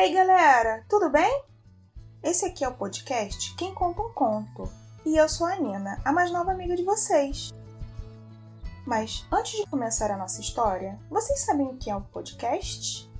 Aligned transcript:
aí, 0.00 0.14
galera, 0.14 0.82
tudo 0.88 1.10
bem? 1.10 1.44
Esse 2.22 2.46
aqui 2.46 2.64
é 2.64 2.68
o 2.68 2.74
podcast 2.74 3.54
Quem 3.54 3.74
Conta 3.74 4.00
um 4.00 4.10
Conto 4.14 4.66
e 5.04 5.14
eu 5.14 5.28
sou 5.28 5.46
a 5.46 5.56
Nina, 5.56 6.00
a 6.02 6.10
mais 6.10 6.32
nova 6.32 6.52
amiga 6.52 6.74
de 6.74 6.82
vocês. 6.82 7.50
Mas 8.86 9.26
antes 9.30 9.60
de 9.60 9.66
começar 9.66 10.10
a 10.10 10.16
nossa 10.16 10.40
história, 10.40 10.98
vocês 11.10 11.40
sabem 11.40 11.66
o 11.66 11.76
que 11.76 11.90
é 11.90 11.94
um 11.94 12.00
podcast? 12.00 13.12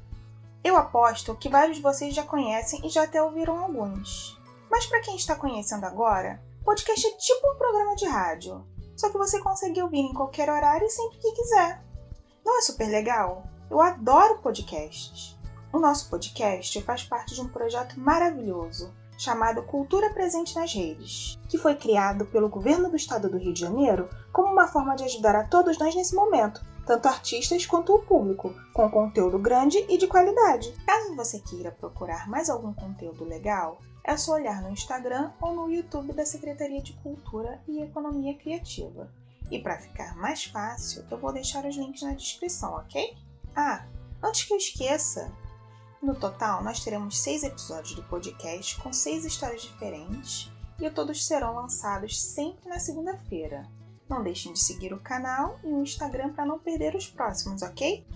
Eu 0.64 0.74
aposto 0.74 1.36
que 1.36 1.50
vários 1.50 1.76
de 1.76 1.82
vocês 1.82 2.14
já 2.14 2.22
conhecem 2.22 2.80
e 2.82 2.88
já 2.88 3.02
até 3.02 3.22
ouviram 3.22 3.58
alguns. 3.58 4.40
Mas 4.70 4.86
para 4.86 5.02
quem 5.02 5.16
está 5.16 5.34
conhecendo 5.34 5.84
agora, 5.84 6.42
podcast 6.64 7.06
é 7.06 7.10
tipo 7.10 7.46
um 7.46 7.58
programa 7.58 7.94
de 7.94 8.06
rádio, 8.06 8.66
só 8.96 9.10
que 9.10 9.18
você 9.18 9.38
consegue 9.42 9.82
ouvir 9.82 10.00
em 10.00 10.14
qualquer 10.14 10.48
horário 10.48 10.86
e 10.86 10.90
sempre 10.90 11.18
que 11.18 11.32
quiser. 11.32 11.84
Não 12.42 12.58
é 12.58 12.62
super 12.62 12.88
legal? 12.88 13.44
Eu 13.68 13.82
adoro 13.82 14.38
podcasts. 14.38 15.38
O 15.72 15.78
nosso 15.78 16.10
podcast 16.10 16.82
faz 16.82 17.04
parte 17.04 17.34
de 17.34 17.40
um 17.40 17.48
projeto 17.48 17.98
maravilhoso 17.98 18.92
chamado 19.16 19.62
Cultura 19.62 20.12
Presente 20.12 20.56
nas 20.56 20.72
Redes, 20.72 21.38
que 21.48 21.58
foi 21.58 21.76
criado 21.76 22.24
pelo 22.26 22.48
governo 22.48 22.88
do 22.88 22.96
estado 22.96 23.28
do 23.28 23.36
Rio 23.36 23.52
de 23.52 23.60
Janeiro 23.60 24.08
como 24.32 24.50
uma 24.50 24.66
forma 24.66 24.96
de 24.96 25.04
ajudar 25.04 25.36
a 25.36 25.44
todos 25.44 25.78
nós 25.78 25.94
nesse 25.94 26.14
momento, 26.14 26.64
tanto 26.86 27.06
artistas 27.06 27.66
quanto 27.66 27.94
o 27.94 28.02
público, 28.02 28.52
com 28.72 28.90
conteúdo 28.90 29.38
grande 29.38 29.78
e 29.88 29.96
de 29.96 30.08
qualidade. 30.08 30.74
Caso 30.86 31.14
você 31.14 31.38
queira 31.38 31.70
procurar 31.70 32.28
mais 32.28 32.50
algum 32.50 32.72
conteúdo 32.72 33.24
legal, 33.24 33.78
é 34.02 34.16
só 34.16 34.32
olhar 34.32 34.62
no 34.62 34.70
Instagram 34.70 35.30
ou 35.40 35.54
no 35.54 35.70
YouTube 35.70 36.14
da 36.14 36.26
Secretaria 36.26 36.82
de 36.82 36.94
Cultura 36.94 37.60
e 37.68 37.80
Economia 37.80 38.36
Criativa. 38.38 39.08
E 39.50 39.58
para 39.60 39.78
ficar 39.78 40.16
mais 40.16 40.44
fácil, 40.44 41.04
eu 41.10 41.18
vou 41.18 41.32
deixar 41.32 41.64
os 41.64 41.76
links 41.76 42.02
na 42.02 42.14
descrição, 42.14 42.72
ok? 42.74 43.16
Ah, 43.54 43.84
antes 44.22 44.44
que 44.44 44.52
eu 44.52 44.56
esqueça, 44.56 45.30
no 46.02 46.14
total, 46.14 46.62
nós 46.64 46.82
teremos 46.82 47.18
seis 47.18 47.42
episódios 47.42 47.94
do 47.94 48.02
podcast 48.04 48.80
com 48.80 48.92
seis 48.92 49.24
histórias 49.24 49.62
diferentes 49.62 50.50
e 50.80 50.90
todos 50.90 51.26
serão 51.26 51.54
lançados 51.54 52.20
sempre 52.20 52.68
na 52.68 52.78
segunda-feira. 52.78 53.68
Não 54.08 54.22
deixem 54.22 54.52
de 54.52 54.58
seguir 54.58 54.94
o 54.94 55.00
canal 55.00 55.60
e 55.62 55.68
o 55.68 55.82
Instagram 55.82 56.32
para 56.32 56.46
não 56.46 56.58
perder 56.58 56.94
os 56.96 57.06
próximos, 57.06 57.62
ok? 57.62 58.06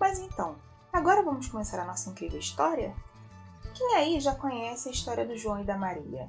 Mas 0.00 0.18
então, 0.18 0.56
agora 0.92 1.22
vamos 1.22 1.46
começar 1.46 1.80
a 1.80 1.86
nossa 1.86 2.10
incrível 2.10 2.38
história? 2.38 2.96
Quem 3.74 3.94
aí 3.96 4.18
já 4.18 4.34
conhece 4.34 4.88
a 4.88 4.92
história 4.92 5.26
do 5.26 5.36
João 5.36 5.60
e 5.60 5.64
da 5.64 5.76
Maria? 5.76 6.28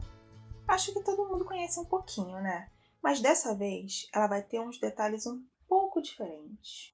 Acho 0.68 0.94
que 0.94 1.02
todo 1.02 1.28
mundo 1.28 1.46
conhece 1.46 1.80
um 1.80 1.86
pouquinho, 1.86 2.40
né? 2.42 2.70
Mas 3.02 3.20
dessa 3.20 3.56
vez 3.56 4.08
ela 4.14 4.28
vai 4.28 4.42
ter 4.42 4.60
uns 4.60 4.80
detalhes 4.80 5.26
um 5.26 5.42
pouco 5.68 6.02
diferentes. 6.02 6.93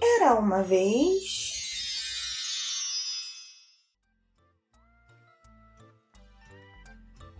Era 0.00 0.34
uma 0.34 0.62
vez. 0.62 1.52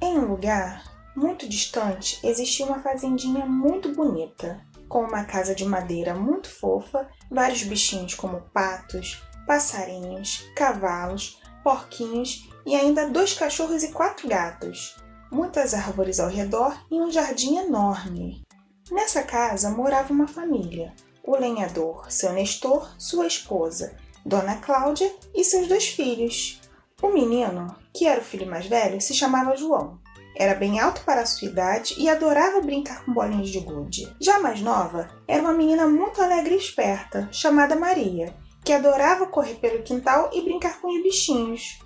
Em 0.01 0.19
um 0.19 0.27
lugar 0.27 0.85
muito 1.17 1.49
distante 1.49 2.19
existia 2.23 2.67
uma 2.67 2.83
fazendinha 2.83 3.47
muito 3.47 3.95
bonita, 3.95 4.61
com 4.89 5.05
uma 5.05 5.25
casa 5.25 5.55
de 5.55 5.65
madeira 5.65 6.15
muito 6.15 6.49
fofa, 6.49 7.09
vários 7.31 7.63
bichinhos 7.63 8.15
como 8.15 8.43
patos, 8.53 9.23
passarinhos, 9.47 10.45
cavalos, 10.55 11.41
porquinhos 11.63 12.49
e 12.67 12.75
ainda 12.75 13.09
dois 13.09 13.33
cachorros 13.33 13.83
e 13.83 13.93
quatro 13.93 14.29
gatos, 14.29 14.97
muitas 15.31 15.73
árvores 15.73 16.21
ao 16.21 16.29
redor 16.29 16.79
e 16.91 17.01
um 17.01 17.11
jardim 17.11 17.57
enorme. 17.57 18.44
Nessa 18.91 19.23
casa 19.23 19.71
morava 19.71 20.13
uma 20.13 20.29
família: 20.29 20.93
o 21.23 21.37
lenhador, 21.37 22.11
seu 22.13 22.33
Nestor, 22.33 22.91
sua 22.99 23.27
esposa, 23.27 23.97
Dona 24.25 24.57
Cláudia 24.57 25.11
e 25.35 25.43
seus 25.43 25.67
dois 25.67 25.89
filhos. 25.89 26.61
O 27.03 27.09
menino, 27.09 27.75
que 27.93 28.07
era 28.07 28.21
o 28.21 28.25
filho 28.25 28.47
mais 28.47 28.67
velho, 28.67 29.01
se 29.01 29.15
chamava 29.15 29.57
João. 29.57 29.99
Era 30.37 30.55
bem 30.55 30.81
alto 30.81 31.03
para 31.03 31.23
a 31.23 31.27
sua 31.27 31.49
idade 31.49 31.95
e 31.97 32.09
adorava 32.09 32.61
brincar 32.61 33.05
com 33.05 33.13
bolinhas 33.13 33.51
de 33.51 33.61
gude. 33.61 34.15
Já 34.21 34.41
mais 34.41 34.61
nova, 34.61 35.09
era 35.29 35.43
uma 35.43 35.53
menina 35.55 35.87
muito 35.87 36.21
alegre 36.21 36.55
e 36.55 36.59
esperta, 36.59 37.29
chamada 37.31 37.77
Maria, 37.77 38.35
que 38.65 38.73
adorava 38.73 39.27
correr 39.27 39.55
pelo 39.55 39.83
quintal 39.83 40.31
e 40.33 40.43
brincar 40.43 40.81
com 40.81 40.89
os 40.89 41.03
bichinhos. 41.03 41.79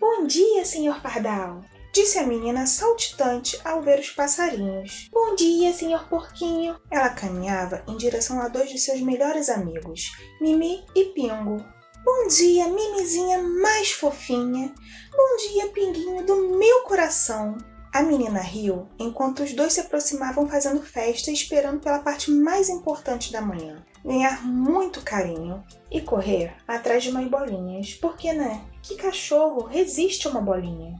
Bom 0.00 0.26
dia, 0.26 0.64
senhor 0.64 1.00
Pardal! 1.00 1.62
Disse 1.94 2.18
a 2.18 2.26
menina 2.26 2.66
saltitante 2.66 3.56
ao 3.64 3.80
ver 3.80 4.00
os 4.00 4.10
passarinhos. 4.10 5.08
Bom 5.12 5.36
dia, 5.36 5.72
senhor 5.72 6.08
porquinho. 6.08 6.76
Ela 6.90 7.10
caminhava 7.10 7.84
em 7.86 7.96
direção 7.96 8.40
a 8.40 8.48
dois 8.48 8.68
de 8.68 8.80
seus 8.80 9.00
melhores 9.00 9.48
amigos, 9.48 10.10
Mimi 10.40 10.84
e 10.96 11.04
Pingo. 11.04 11.64
Bom 12.04 12.26
dia, 12.26 12.66
Mimizinha 12.66 13.40
mais 13.44 13.92
fofinha. 13.92 14.74
Bom 15.12 15.36
dia, 15.48 15.68
Pinguinho 15.68 16.26
do 16.26 16.58
meu 16.58 16.82
coração. 16.82 17.56
A 17.92 18.02
menina 18.02 18.40
riu 18.40 18.88
enquanto 18.98 19.44
os 19.44 19.52
dois 19.52 19.74
se 19.74 19.80
aproximavam 19.80 20.48
fazendo 20.48 20.82
festa 20.82 21.30
e 21.30 21.34
esperando 21.34 21.78
pela 21.78 22.00
parte 22.00 22.28
mais 22.28 22.68
importante 22.68 23.32
da 23.32 23.40
manhã. 23.40 23.76
Ganhar 24.04 24.44
muito 24.44 25.00
carinho 25.00 25.62
e 25.92 26.00
correr 26.00 26.56
atrás 26.66 27.04
de 27.04 27.10
umas 27.10 27.28
bolinhas. 27.28 27.94
Porque, 27.94 28.32
né? 28.32 28.64
Que 28.82 28.96
cachorro 28.96 29.64
resiste 29.64 30.26
a 30.26 30.32
uma 30.32 30.40
bolinha? 30.40 30.98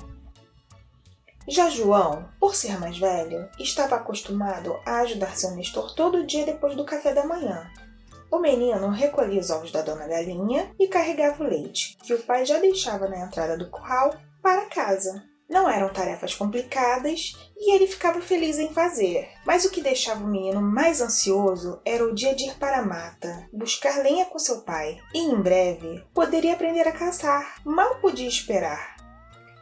Já 1.47 1.69
João, 1.69 2.28
por 2.41 2.55
ser 2.55 2.81
mais 2.81 2.99
velho, 2.99 3.49
estava 3.59 3.97
acostumado 3.97 4.78
a 4.87 5.00
ajudar 5.00 5.37
seu 5.37 5.50
Nestor 5.50 5.94
todo 5.94 6.27
dia 6.27 6.47
depois 6.47 6.75
do 6.75 6.87
café 6.87 7.12
da 7.12 7.27
manhã. 7.27 7.71
O 8.31 8.38
menino 8.38 8.88
recolhia 8.88 9.41
os 9.41 9.50
ovos 9.50 9.71
da 9.71 9.83
dona 9.83 10.09
galinha 10.09 10.75
e 10.81 10.88
carregava 10.88 11.44
o 11.44 11.47
leite, 11.47 11.97
que 12.03 12.15
o 12.15 12.22
pai 12.22 12.47
já 12.47 12.59
deixava 12.59 13.09
na 13.09 13.27
entrada 13.27 13.59
do 13.59 13.69
curral, 13.69 14.15
para 14.43 14.66
casa. 14.66 15.22
Não 15.49 15.69
eram 15.69 15.91
tarefas 15.91 16.34
complicadas 16.34 17.37
e 17.56 17.75
ele 17.75 17.87
ficava 17.87 18.21
feliz 18.21 18.59
em 18.59 18.72
fazer, 18.72 19.28
mas 19.44 19.65
o 19.65 19.71
que 19.71 19.83
deixava 19.83 20.25
o 20.25 20.27
menino 20.27 20.60
mais 20.60 21.00
ansioso 21.00 21.81
era 21.84 22.04
o 22.04 22.15
dia 22.15 22.34
de 22.34 22.44
ir 22.44 22.54
para 22.54 22.78
a 22.78 22.84
mata, 22.84 23.49
buscar 23.53 24.03
lenha 24.03 24.25
com 24.25 24.38
seu 24.38 24.62
pai, 24.62 24.99
e 25.15 25.19
em 25.19 25.41
breve 25.41 26.03
poderia 26.15 26.54
aprender 26.54 26.88
a 26.88 26.93
caçar. 26.93 27.56
Mal 27.65 27.97
podia 28.00 28.27
esperar. 28.27 28.97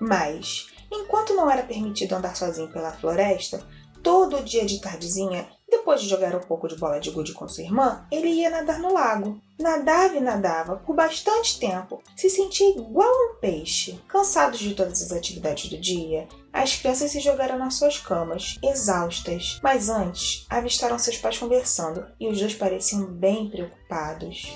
Mas, 0.01 0.67
Enquanto 0.93 1.35
não 1.35 1.51
era 1.51 1.63
permitido 1.63 2.15
andar 2.15 2.37
sozinho 2.37 2.69
pela 2.69 2.93
floresta, 2.93 3.67
todo 4.03 4.43
dia 4.43 4.67
de 4.67 4.79
tardezinha, 4.79 5.49
depois 5.69 6.03
de 6.03 6.09
jogar 6.09 6.35
um 6.37 6.41
pouco 6.41 6.69
de 6.69 6.77
bola 6.77 7.01
de 7.01 7.11
gude 7.11 7.33
com 7.33 7.49
sua 7.49 7.65
irmã, 7.65 8.07
ele 8.11 8.29
ia 8.29 8.51
nadar 8.51 8.79
no 8.79 8.93
lago. 8.93 9.41
Nadava 9.59 10.17
e 10.17 10.21
nadava 10.21 10.77
por 10.77 10.95
bastante 10.95 11.59
tempo, 11.59 12.03
se 12.15 12.29
sentia 12.29 12.69
igual 12.77 13.09
um 13.11 13.37
peixe. 13.41 13.99
Cansados 14.07 14.59
de 14.59 14.75
todas 14.75 15.01
as 15.01 15.13
atividades 15.13 15.71
do 15.71 15.79
dia, 15.79 16.29
as 16.53 16.77
crianças 16.77 17.11
se 17.11 17.21
jogaram 17.21 17.59
nas 17.59 17.75
suas 17.75 17.97
camas, 17.97 18.59
exaustas. 18.63 19.59
Mas 19.63 19.89
antes, 19.89 20.45
avistaram 20.51 20.99
seus 20.99 21.17
pais 21.17 21.39
conversando 21.39 22.05
e 22.21 22.29
os 22.29 22.39
dois 22.39 22.55
pareciam 22.55 23.07
bem 23.07 23.49
preocupados. 23.49 24.53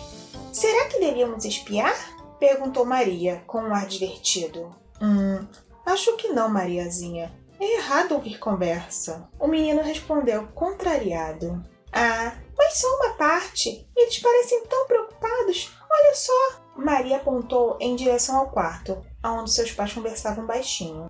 Será 0.52 0.86
que 0.88 1.00
devíamos 1.00 1.44
espiar? 1.44 1.96
perguntou 2.38 2.84
Maria, 2.84 3.42
com 3.46 3.58
um 3.58 3.74
ar 3.74 3.86
divertido. 3.86 4.76
Hum, 5.00 5.46
Acho 5.86 6.16
que 6.16 6.28
não, 6.28 6.48
Mariazinha. 6.48 7.32
É 7.60 7.76
errado 7.76 8.12
ouvir 8.12 8.38
conversa. 8.40 9.30
O 9.38 9.46
menino 9.46 9.80
respondeu, 9.80 10.48
contrariado. 10.48 11.64
Ah, 11.92 12.36
mas 12.58 12.74
só 12.74 12.88
uma 12.96 13.14
parte. 13.14 13.88
Eles 13.96 14.18
parecem 14.18 14.66
tão 14.66 14.86
preocupados. 14.88 15.72
Olha 15.88 16.14
só. 16.14 16.66
Maria 16.76 17.16
apontou 17.16 17.78
em 17.80 17.94
direção 17.96 18.36
ao 18.36 18.50
quarto, 18.50 19.00
onde 19.24 19.50
seus 19.50 19.72
pais 19.72 19.92
conversavam 19.92 20.44
baixinho. 20.44 21.08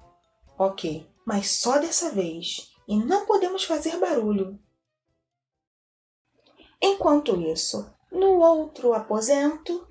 Ok, 0.58 1.10
mas 1.24 1.50
só 1.50 1.78
dessa 1.78 2.10
vez. 2.10 2.70
E 2.86 2.96
não 2.96 3.26
podemos 3.26 3.64
fazer 3.64 3.96
barulho. 3.98 4.60
Enquanto 6.80 7.40
isso, 7.40 7.90
no 8.12 8.38
outro 8.38 8.92
aposento. 8.92 9.88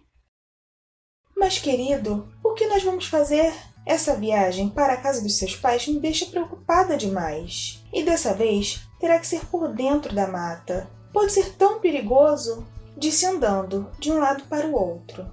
Mas, 1.35 1.57
querido, 1.57 2.31
o 2.41 2.53
que 2.53 2.67
nós 2.67 2.83
vamos 2.83 3.07
fazer? 3.07 3.53
Essa 3.85 4.15
viagem 4.15 4.69
para 4.69 4.93
a 4.93 4.97
casa 4.97 5.21
dos 5.21 5.37
seus 5.37 5.55
pais 5.55 5.87
me 5.87 5.99
deixa 5.99 6.25
preocupada 6.25 6.97
demais. 6.97 7.83
E 7.93 8.03
dessa 8.03 8.33
vez 8.33 8.81
terá 8.99 9.19
que 9.19 9.27
ser 9.27 9.45
por 9.45 9.67
dentro 9.69 10.13
da 10.13 10.27
mata. 10.27 10.89
Pode 11.13 11.31
ser 11.31 11.53
tão 11.53 11.79
perigoso, 11.79 12.65
disse 12.97 13.25
andando 13.25 13.89
de 13.99 14.11
um 14.11 14.19
lado 14.19 14.43
para 14.45 14.67
o 14.67 14.73
outro. 14.73 15.29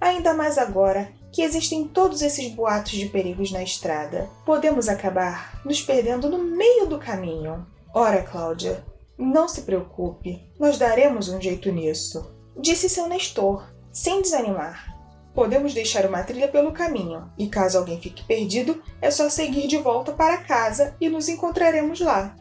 Ainda 0.00 0.34
mais 0.34 0.58
agora 0.58 1.10
que 1.32 1.42
existem 1.42 1.86
todos 1.86 2.22
esses 2.22 2.52
boatos 2.54 2.92
de 2.92 3.08
perigos 3.08 3.50
na 3.50 3.62
estrada. 3.62 4.28
Podemos 4.44 4.88
acabar 4.88 5.60
nos 5.64 5.82
perdendo 5.82 6.28
no 6.28 6.38
meio 6.38 6.86
do 6.86 6.98
caminho. 6.98 7.66
Ora, 7.94 8.22
Cláudia, 8.22 8.84
não 9.18 9.48
se 9.48 9.62
preocupe, 9.62 10.42
nós 10.58 10.78
daremos 10.78 11.28
um 11.28 11.40
jeito 11.40 11.72
nisso, 11.72 12.30
disse 12.58 12.88
seu 12.88 13.08
Nestor, 13.08 13.66
sem 13.90 14.20
desanimar. 14.20 14.95
Podemos 15.36 15.74
deixar 15.74 16.06
uma 16.06 16.22
trilha 16.22 16.48
pelo 16.48 16.72
caminho, 16.72 17.30
e 17.36 17.46
caso 17.46 17.76
alguém 17.76 18.00
fique 18.00 18.24
perdido, 18.24 18.82
é 19.02 19.10
só 19.10 19.28
seguir 19.28 19.68
de 19.68 19.76
volta 19.76 20.10
para 20.10 20.38
casa 20.38 20.96
e 20.98 21.10
nos 21.10 21.28
encontraremos 21.28 22.00
lá. 22.00 22.34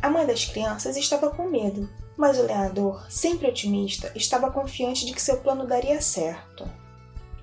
A 0.00 0.08
mãe 0.08 0.24
das 0.24 0.46
crianças 0.46 0.96
estava 0.96 1.28
com 1.28 1.46
medo, 1.46 1.86
mas 2.16 2.38
o 2.38 2.44
lenhador, 2.44 3.04
sempre 3.10 3.48
otimista, 3.48 4.10
estava 4.14 4.50
confiante 4.50 5.04
de 5.04 5.12
que 5.12 5.20
seu 5.20 5.36
plano 5.36 5.66
daria 5.66 6.00
certo. 6.00 6.66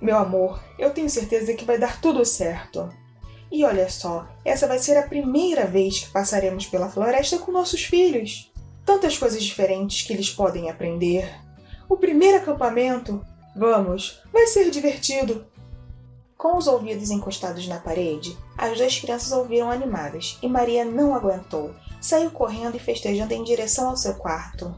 Meu 0.02 0.18
amor, 0.18 0.60
eu 0.80 0.90
tenho 0.90 1.08
certeza 1.08 1.54
que 1.54 1.66
vai 1.66 1.78
dar 1.78 2.02
tudo 2.02 2.26
certo. 2.26 2.90
E 3.52 3.64
olha 3.64 3.88
só, 3.92 4.28
essa 4.44 4.66
vai 4.66 4.80
ser 4.80 4.98
a 4.98 5.08
primeira 5.08 5.68
vez 5.68 6.00
que 6.00 6.10
passaremos 6.10 6.66
pela 6.66 6.90
floresta 6.90 7.38
com 7.38 7.52
nossos 7.52 7.84
filhos. 7.84 8.52
Tantas 8.84 9.16
coisas 9.20 9.44
diferentes 9.44 10.02
que 10.02 10.14
eles 10.14 10.32
podem 10.32 10.68
aprender. 10.68 11.32
O 11.88 11.96
primeiro 11.96 12.38
acampamento. 12.38 13.24
Vamos, 13.56 14.22
vai 14.34 14.48
ser 14.48 14.70
divertido. 14.70 15.46
Com 16.38 16.58
os 16.58 16.68
ouvidos 16.68 17.10
encostados 17.10 17.66
na 17.68 17.80
parede, 17.80 18.38
as 18.58 18.78
duas 18.78 19.00
crianças 19.00 19.32
ouviram 19.32 19.72
animadas 19.72 20.38
e 20.42 20.48
Maria 20.48 20.84
não 20.84 21.16
aguentou. 21.16 21.74
Saiu 22.02 22.30
correndo 22.30 22.76
e 22.76 22.80
festejando 22.80 23.34
em 23.34 23.44
direção 23.44 23.90
ao 23.90 23.98
seu 23.98 24.16
quarto. 24.16 24.76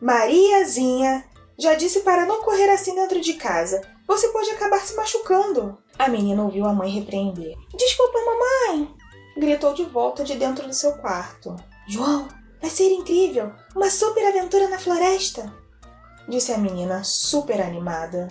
Mariazinha, 0.00 1.24
já 1.58 1.74
disse 1.74 2.00
para 2.00 2.26
não 2.26 2.42
correr 2.42 2.68
assim 2.68 2.94
dentro 2.94 3.20
de 3.20 3.34
casa. 3.34 3.80
Você 4.06 4.28
pode 4.28 4.50
acabar 4.50 4.80
se 4.80 4.94
machucando. 4.94 5.78
A 5.98 6.08
menina 6.08 6.42
ouviu 6.42 6.66
a 6.66 6.72
mãe 6.72 6.90
repreender. 6.90 7.54
Desculpa, 7.74 8.18
mamãe! 8.18 8.94
Gritou 9.38 9.72
de 9.72 9.84
volta 9.84 10.24
de 10.24 10.34
dentro 10.34 10.66
do 10.66 10.74
seu 10.74 10.92
quarto. 10.98 11.56
João, 11.88 12.28
vai 12.60 12.70
ser 12.70 12.90
incrível! 12.90 13.52
Uma 13.74 13.88
super 13.90 14.26
aventura 14.26 14.68
na 14.68 14.78
floresta! 14.78 15.52
Disse 16.28 16.52
a 16.52 16.58
menina, 16.58 17.04
super 17.04 17.60
animada. 17.60 18.28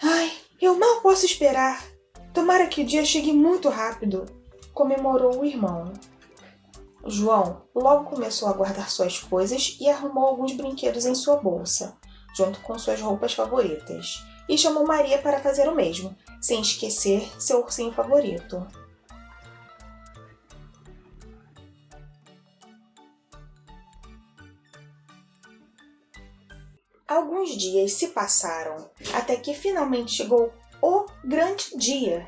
Ai, 0.00 0.32
eu 0.60 0.78
mal 0.78 1.00
posso 1.00 1.26
esperar. 1.26 1.84
Tomara 2.32 2.66
que 2.66 2.82
o 2.82 2.86
dia 2.86 3.04
chegue 3.04 3.32
muito 3.32 3.68
rápido, 3.68 4.26
comemorou 4.72 5.40
o 5.40 5.44
irmão. 5.44 5.92
João 7.06 7.62
logo 7.74 8.10
começou 8.10 8.48
a 8.48 8.52
guardar 8.52 8.90
suas 8.90 9.18
coisas 9.18 9.76
e 9.80 9.88
arrumou 9.88 10.26
alguns 10.26 10.52
brinquedos 10.52 11.04
em 11.04 11.14
sua 11.14 11.36
bolsa, 11.36 11.96
junto 12.36 12.60
com 12.60 12.78
suas 12.78 13.00
roupas 13.00 13.34
favoritas, 13.34 14.24
e 14.48 14.56
chamou 14.56 14.86
Maria 14.86 15.18
para 15.18 15.40
fazer 15.40 15.68
o 15.68 15.74
mesmo, 15.74 16.16
sem 16.40 16.60
esquecer 16.60 17.28
seu 17.38 17.60
ursinho 17.60 17.92
favorito. 17.92 18.66
Alguns 27.06 27.50
dias 27.50 27.92
se 27.92 28.08
passaram 28.08 28.90
até 29.12 29.36
que 29.36 29.52
finalmente 29.52 30.12
chegou 30.12 30.50
o 30.80 31.04
grande 31.22 31.76
dia. 31.76 32.26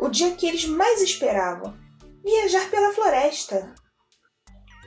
O 0.00 0.08
dia 0.08 0.34
que 0.34 0.46
eles 0.46 0.64
mais 0.64 1.02
esperavam 1.02 1.76
viajar 2.24 2.70
pela 2.70 2.92
floresta. 2.94 3.74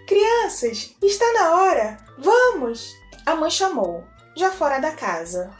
Crianças, 0.07 0.95
está 1.03 1.33
na 1.33 1.51
hora! 1.55 1.97
Vamos! 2.17 2.91
A 3.23 3.35
mãe 3.35 3.51
chamou, 3.51 4.03
já 4.35 4.51
fora 4.51 4.79
da 4.79 4.91
casa. 4.91 5.55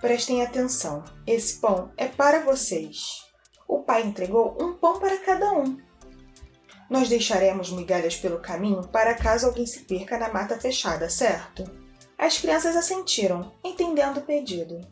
Prestem 0.00 0.42
atenção, 0.42 1.02
esse 1.26 1.58
pão 1.58 1.90
é 1.96 2.06
para 2.06 2.40
vocês. 2.40 3.24
O 3.66 3.82
pai 3.82 4.02
entregou 4.02 4.58
um 4.60 4.74
pão 4.74 4.98
para 5.00 5.18
cada 5.18 5.52
um. 5.52 5.78
Nós 6.90 7.08
deixaremos 7.08 7.70
migalhas 7.70 8.16
pelo 8.16 8.40
caminho 8.40 8.86
para 8.88 9.14
caso 9.14 9.46
alguém 9.46 9.66
se 9.66 9.80
perca 9.80 10.18
na 10.18 10.28
mata 10.28 10.58
fechada, 10.58 11.08
certo? 11.08 11.79
As 12.20 12.36
crianças 12.36 12.76
assentiram, 12.76 13.50
entendendo 13.64 14.18
o 14.18 14.22
pedido. 14.22 14.86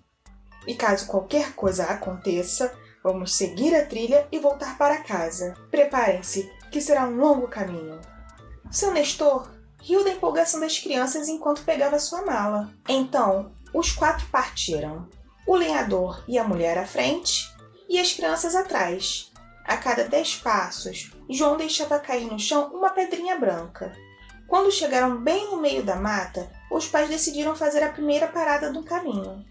E 0.66 0.74
caso 0.74 1.06
qualquer 1.06 1.52
coisa 1.52 1.84
aconteça, 1.84 2.72
vamos 3.04 3.34
seguir 3.34 3.76
a 3.76 3.84
trilha 3.84 4.26
e 4.32 4.38
voltar 4.38 4.78
para 4.78 5.02
casa. 5.02 5.52
Preparem-se, 5.70 6.50
que 6.72 6.80
será 6.80 7.04
um 7.04 7.18
longo 7.18 7.46
caminho. 7.46 8.00
Seu 8.70 8.92
Nestor 8.92 9.46
riu 9.82 10.02
da 10.02 10.10
empolgação 10.10 10.58
das 10.58 10.78
crianças 10.78 11.28
enquanto 11.28 11.64
pegava 11.64 11.98
sua 11.98 12.24
mala. 12.24 12.72
Então, 12.88 13.52
os 13.74 13.92
quatro 13.92 14.26
partiram. 14.28 15.06
O 15.46 15.54
lenhador 15.54 16.24
e 16.26 16.38
a 16.38 16.44
mulher 16.44 16.78
à 16.78 16.86
frente 16.86 17.54
e 17.90 18.00
as 18.00 18.10
crianças 18.10 18.54
atrás. 18.54 19.30
A 19.66 19.76
cada 19.76 20.04
dez 20.04 20.36
passos, 20.36 21.10
João 21.28 21.58
deixava 21.58 21.98
cair 21.98 22.24
no 22.24 22.38
chão 22.38 22.70
uma 22.72 22.88
pedrinha 22.88 23.36
branca. 23.38 23.92
Quando 24.46 24.72
chegaram 24.72 25.22
bem 25.22 25.50
no 25.50 25.60
meio 25.60 25.82
da 25.82 25.94
mata, 25.94 26.50
os 26.70 26.86
pais 26.86 27.08
decidiram 27.08 27.56
fazer 27.56 27.82
a 27.82 27.92
primeira 27.92 28.26
parada 28.26 28.72
do 28.72 28.82
caminho. 28.82 29.44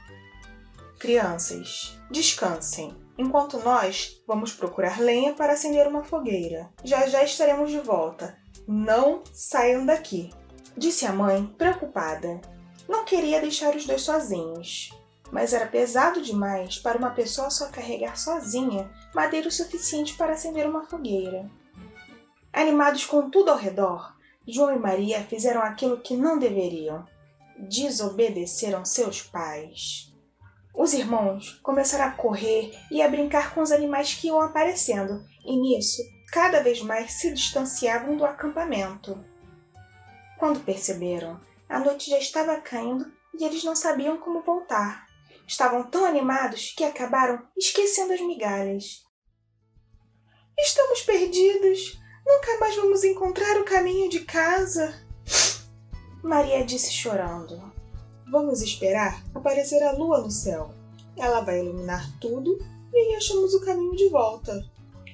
Crianças, 1.00 2.00
descansem, 2.10 2.96
enquanto 3.18 3.60
nós 3.60 4.22
vamos 4.28 4.54
procurar 4.54 5.00
lenha 5.00 5.34
para 5.34 5.54
acender 5.54 5.88
uma 5.88 6.04
fogueira. 6.04 6.69
Já 6.84 7.08
já 7.08 7.24
estaremos 7.24 7.72
de 7.72 7.80
volta. 7.80 8.38
Não 8.68 9.24
saiam 9.31 9.86
daqui, 9.86 10.30
disse 10.75 11.06
a 11.06 11.14
mãe, 11.14 11.46
preocupada. 11.58 12.42
Não 12.88 13.06
queria 13.06 13.42
deixar 13.42 13.75
os 13.75 13.86
dois 13.86 14.02
sozinhos, 14.02 14.92
mas 15.31 15.54
era 15.54 15.68
pesado 15.68 16.22
demais 16.22 16.78
para 16.78 16.98
uma 16.98 17.12
pessoa 17.12 17.50
só 17.50 17.68
carregar 17.68 18.18
sozinha 18.18 18.90
madeira 19.14 19.48
o 19.48 19.52
suficiente 19.52 20.16
para 20.16 20.34
acender 20.34 20.68
uma 20.68 20.86
fogueira. 20.86 21.50
Animados 22.54 23.06
com 23.06 23.30
tudo 23.30 23.52
ao 23.52 23.58
redor, 23.58 24.17
João 24.48 24.74
e 24.74 24.80
Maria 24.80 25.24
fizeram 25.24 25.62
aquilo 25.62 26.00
que 26.00 26.16
não 26.16 26.40
deveriam. 26.40 27.06
Desobedeceram 27.58 28.86
seus 28.86 29.22
pais. 29.22 30.14
Os 30.74 30.94
irmãos 30.94 31.60
começaram 31.64 32.06
a 32.06 32.12
correr 32.12 32.72
e 32.92 33.02
a 33.02 33.10
brincar 33.10 33.54
com 33.54 33.62
os 33.62 33.72
animais 33.72 34.14
que 34.14 34.28
iam 34.28 34.40
aparecendo, 34.40 35.26
e 35.44 35.56
nisso, 35.56 36.02
cada 36.32 36.62
vez 36.62 36.82
mais 36.82 37.14
se 37.14 37.34
distanciavam 37.34 38.16
do 38.16 38.24
acampamento. 38.24 39.18
Quando 40.38 40.64
perceberam, 40.64 41.42
a 41.68 41.80
noite 41.80 42.12
já 42.12 42.20
estava 42.20 42.62
caindo 42.62 43.12
e 43.38 43.44
eles 43.44 43.64
não 43.64 43.76
sabiam 43.76 44.18
como 44.18 44.44
voltar. 44.44 45.08
Estavam 45.48 45.84
tão 45.84 46.06
animados 46.06 46.74
que 46.78 46.84
acabaram 46.84 47.42
esquecendo 47.58 48.14
as 48.14 48.22
migalhas. 48.22 49.04
Estamos 50.60 51.02
perdidos! 51.02 52.00
Nunca 52.28 52.60
mais 52.60 52.76
vamos 52.76 53.06
encontrar 53.06 53.58
o 53.58 53.64
caminho 53.64 54.10
de 54.10 54.20
casa. 54.20 54.94
Maria 56.22 56.66
disse 56.66 56.92
chorando. 56.92 57.72
Vamos 58.30 58.62
esperar 58.62 59.24
aparecer 59.34 59.82
a 59.82 59.94
lua 59.94 60.20
no 60.20 60.30
céu. 60.30 60.74
Ela 61.16 61.40
vai 61.40 61.60
iluminar 61.60 62.06
tudo 62.19 62.60
e 62.94 63.16
achamos 63.16 63.54
o 63.54 63.64
caminho 63.64 63.96
de 63.96 64.10
volta. 64.10 64.62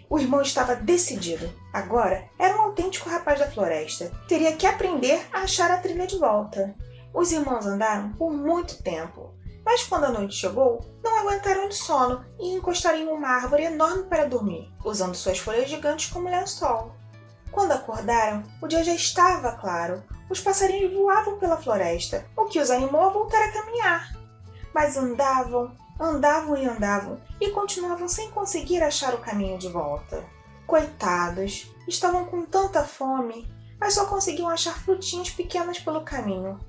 O 0.10 0.18
irmão 0.18 0.42
estava 0.42 0.76
decidido. 0.76 1.48
Agora 1.72 2.28
era 2.40 2.58
um 2.58 2.64
autêntico 2.64 3.08
rapaz 3.08 3.38
da 3.38 3.52
floresta. 3.52 4.12
Teria 4.28 4.56
que 4.56 4.66
aprender 4.66 5.24
a 5.32 5.42
achar 5.42 5.70
a 5.70 5.78
trilha 5.78 6.08
de 6.08 6.18
volta. 6.18 6.76
Os 7.14 7.32
irmãos 7.32 7.68
andaram 7.68 8.12
por 8.14 8.34
muito 8.34 8.82
tempo, 8.82 9.36
mas 9.64 9.84
quando 9.84 10.06
a 10.06 10.12
noite 10.12 10.34
chegou, 10.34 10.84
não 11.04 11.20
aguentaram 11.20 11.70
de 11.70 11.76
sono 11.76 12.26
e 12.40 12.56
encostaram 12.56 12.98
em 12.98 13.08
uma 13.08 13.28
árvore 13.28 13.66
enorme 13.66 14.06
para 14.06 14.26
dormir, 14.26 14.68
usando 14.84 15.14
suas 15.14 15.38
folhas 15.38 15.70
gigantes 15.70 16.12
como 16.12 16.28
lençol. 16.28 17.03
Quando 17.54 17.72
acordaram, 17.72 18.44
o 18.60 18.68
dia 18.68 18.84
já 18.84 18.96
estava 18.96 19.52
claro. 19.52 20.04
Os 20.28 20.42
passarinhos 20.42 20.92
voavam 20.92 21.38
pela 21.38 21.56
floresta, 21.56 22.26
o 22.36 22.46
que 22.46 22.60
os 22.60 22.72
animou 22.72 23.02
a 23.02 23.10
voltar 23.10 23.44
a 23.44 23.52
caminhar. 23.52 24.12
Mas 24.74 24.98
andavam, 24.98 25.72
andavam 26.00 26.58
e 26.58 26.66
andavam 26.66 27.22
e 27.40 27.52
continuavam 27.52 28.08
sem 28.08 28.32
conseguir 28.32 28.82
achar 28.82 29.14
o 29.14 29.20
caminho 29.20 29.60
de 29.60 29.70
volta. 29.70 30.26
Coitados, 30.66 31.72
estavam 31.88 32.26
com 32.26 32.44
tanta 32.44 32.84
fome, 32.84 33.48
mas 33.80 33.94
só 33.94 34.08
conseguiam 34.08 34.50
achar 34.50 34.74
frutinhas 34.80 35.30
pequenas 35.30 35.80
pelo 35.80 36.02
caminho. 36.02 36.60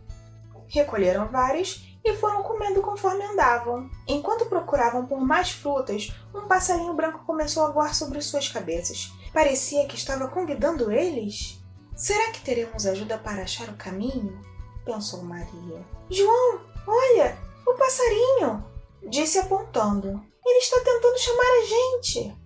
Recolheram 0.68 1.28
várias 1.28 1.82
e 2.04 2.12
foram 2.12 2.42
comendo 2.42 2.82
conforme 2.82 3.24
andavam. 3.24 3.88
Enquanto 4.06 4.46
procuravam 4.46 5.06
por 5.06 5.18
mais 5.18 5.50
frutas, 5.50 6.12
um 6.34 6.42
passarinho 6.42 6.92
branco 6.92 7.24
começou 7.24 7.64
a 7.64 7.70
voar 7.70 7.94
sobre 7.94 8.20
suas 8.20 8.48
cabeças. 8.48 9.10
Parecia 9.34 9.88
que 9.88 9.96
estava 9.96 10.28
convidando 10.28 10.92
eles. 10.92 11.60
Será 11.96 12.30
que 12.30 12.40
teremos 12.40 12.86
ajuda 12.86 13.18
para 13.18 13.42
achar 13.42 13.68
o 13.68 13.76
caminho? 13.76 14.40
pensou 14.84 15.24
Maria. 15.24 15.84
João, 16.08 16.60
olha, 16.86 17.36
o 17.66 17.74
passarinho! 17.74 18.64
disse 19.08 19.40
apontando. 19.40 20.24
Ele 20.46 20.58
está 20.58 20.78
tentando 20.78 21.18
chamar 21.18 21.42
a 21.42 21.66
gente. 21.66 22.36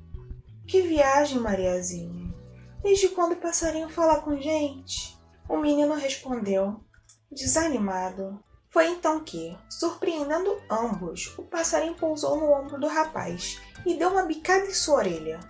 Que 0.67 0.81
viagem, 0.81 1.39
Mariazinha. 1.39 2.35
Desde 2.83 3.09
quando 3.11 3.33
o 3.33 3.41
passarinho 3.41 3.91
fala 3.91 4.23
com 4.23 4.41
gente? 4.41 5.19
O 5.47 5.59
menino 5.59 5.95
respondeu, 5.95 6.81
desanimado. 7.31 8.43
Foi 8.71 8.89
então 8.89 9.21
que, 9.21 9.55
surpreendendo 9.69 10.59
ambos, 10.71 11.35
o 11.37 11.43
passarinho 11.43 11.97
pousou 11.97 12.39
no 12.39 12.51
ombro 12.51 12.81
do 12.81 12.87
rapaz 12.87 13.61
e 13.85 13.95
deu 13.95 14.09
uma 14.09 14.23
bicada 14.23 14.67
em 14.67 14.75
sua 14.75 14.99
orelha. 14.99 15.41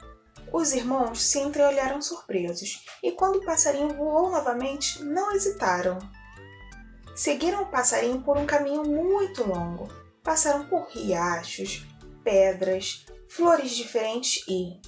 Os 0.53 0.73
irmãos 0.73 1.23
se 1.23 1.39
entreolharam 1.39 2.01
surpresos 2.01 2.85
e, 3.03 3.13
quando 3.13 3.37
o 3.37 3.45
passarinho 3.45 3.95
voou 3.95 4.31
novamente, 4.31 5.03
não 5.03 5.33
hesitaram. 5.33 5.99
Seguiram 7.15 7.63
o 7.63 7.71
passarinho 7.71 8.23
por 8.23 8.37
um 8.37 8.47
caminho 8.47 8.85
muito 8.85 9.47
longo. 9.47 9.89
Passaram 10.23 10.67
por 10.67 10.89
riachos, 10.89 11.87
pedras, 12.25 13.05
flores 13.29 13.73
diferentes 13.73 14.45
e, 14.49 14.81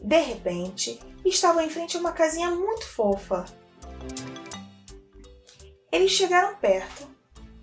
De 0.00 0.18
repente, 0.18 1.00
estavam 1.24 1.62
em 1.62 1.68
frente 1.68 1.96
a 1.96 2.00
uma 2.00 2.12
casinha 2.12 2.50
muito 2.50 2.86
fofa. 2.86 3.44
Eles 5.90 6.12
chegaram 6.12 6.56
perto, 6.56 7.08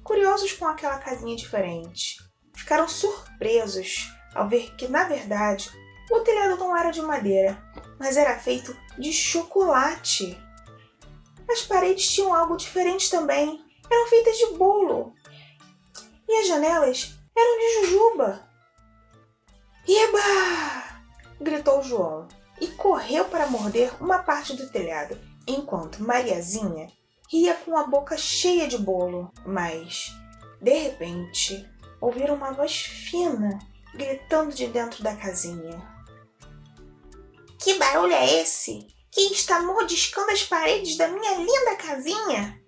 curiosos 0.04 0.52
com 0.52 0.66
aquela 0.66 0.98
casinha 0.98 1.36
diferente. 1.36 2.18
Ficaram 2.56 2.88
surpresos 2.88 4.12
ao 4.34 4.50
ver 4.50 4.76
que, 4.76 4.88
na 4.88 5.06
verdade, 5.06 5.70
o 6.12 6.20
telhado 6.20 6.58
não 6.58 6.76
era 6.76 6.92
de 6.92 7.02
madeira, 7.02 7.62
mas 8.00 8.18
era 8.18 8.38
feito 8.38 8.76
de 8.98 9.12
chocolate. 9.12 10.38
As 11.50 11.62
paredes 11.62 12.12
tinham 12.12 12.34
algo 12.34 12.58
diferente 12.58 13.10
também. 13.10 13.64
Eram 13.90 14.08
feitas 14.08 14.38
de 14.38 14.58
bolo. 14.58 15.14
E 16.28 16.42
as 16.42 16.48
janelas 16.48 17.16
eram 17.36 17.60
de 17.60 17.88
jujuba. 17.88 18.50
Eba! 19.88 21.02
gritou 21.40 21.84
João 21.84 22.28
e 22.60 22.68
correu 22.68 23.26
para 23.26 23.48
morder 23.48 23.92
uma 24.02 24.20
parte 24.20 24.56
do 24.56 24.70
telhado, 24.70 25.20
enquanto 25.48 26.02
Mariazinha 26.02 26.88
ria 27.30 27.54
com 27.56 27.78
a 27.78 27.86
boca 27.86 28.18
cheia 28.18 28.68
de 28.68 28.78
bolo. 28.78 29.32
Mas, 29.46 30.12
de 30.62 30.74
repente, 30.74 31.70
ouviram 32.02 32.36
uma 32.36 32.52
voz 32.52 32.82
fina 32.82 33.60
gritando 33.94 34.54
de 34.54 34.68
dentro 34.68 35.04
da 35.04 35.16
casinha. 35.16 35.95
Que 37.66 37.80
barulho 37.80 38.14
é 38.14 38.42
esse? 38.42 38.86
Quem 39.12 39.32
está 39.32 39.60
mordiscando 39.60 40.30
as 40.30 40.44
paredes 40.44 40.98
da 40.98 41.08
minha 41.08 41.34
linda 41.34 41.76
casinha? 41.76 42.62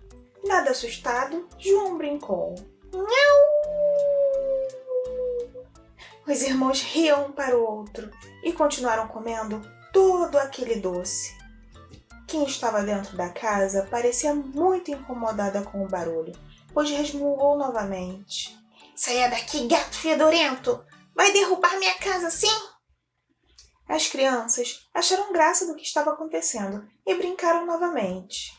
Nada 0.44 0.72
assustado, 0.72 1.48
João 1.56 1.96
brincou. 1.96 2.56
Nhau! 2.92 3.06
Os 6.26 6.42
irmãos 6.42 6.82
riam 6.82 7.26
um 7.26 7.32
para 7.32 7.56
o 7.56 7.62
outro 7.62 8.10
e 8.42 8.52
continuaram 8.52 9.06
comendo 9.06 9.62
todo 9.92 10.36
aquele 10.36 10.80
doce. 10.80 11.32
Quem 12.26 12.42
estava 12.42 12.82
dentro 12.82 13.16
da 13.16 13.28
casa 13.28 13.86
parecia 13.88 14.34
muito 14.34 14.90
incomodada 14.90 15.62
com 15.62 15.84
o 15.84 15.88
barulho, 15.88 16.32
pois 16.74 16.90
resmungou 16.90 17.56
novamente. 17.56 18.58
Saia 18.96 19.30
daqui, 19.30 19.68
gato 19.68 19.94
fedorento! 19.94 20.84
Vai 21.14 21.30
derrubar 21.30 21.78
minha 21.78 21.94
casa 21.98 22.26
assim? 22.26 22.50
As 23.88 24.06
crianças 24.06 24.86
acharam 24.92 25.32
graça 25.32 25.66
do 25.66 25.74
que 25.74 25.82
estava 25.82 26.12
acontecendo 26.12 26.86
e 27.06 27.14
brincaram 27.14 27.64
novamente. 27.64 28.52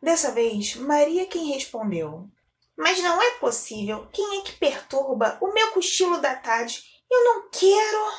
Dessa 0.00 0.30
vez, 0.30 0.76
Maria 0.76 1.26
quem 1.26 1.46
respondeu. 1.52 2.30
Mas 2.76 3.02
não 3.02 3.20
é 3.20 3.32
possível. 3.38 4.06
Quem 4.12 4.38
é 4.38 4.42
que 4.42 4.52
perturba 4.52 5.36
o 5.40 5.52
meu 5.52 5.72
cochilo 5.72 6.20
da 6.20 6.36
tarde? 6.36 6.80
Eu 7.10 7.24
não 7.24 7.50
quero. 7.50 8.18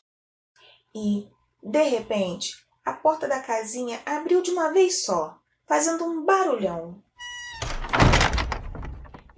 E, 0.94 1.30
de 1.64 1.84
repente, 1.84 2.58
a 2.84 2.92
porta 2.92 3.26
da 3.26 3.40
casinha 3.40 4.02
abriu 4.06 4.42
de 4.42 4.52
uma 4.52 4.74
vez 4.74 5.06
só, 5.06 5.40
fazendo 5.66 6.04
um 6.04 6.26
barulhão. 6.26 7.02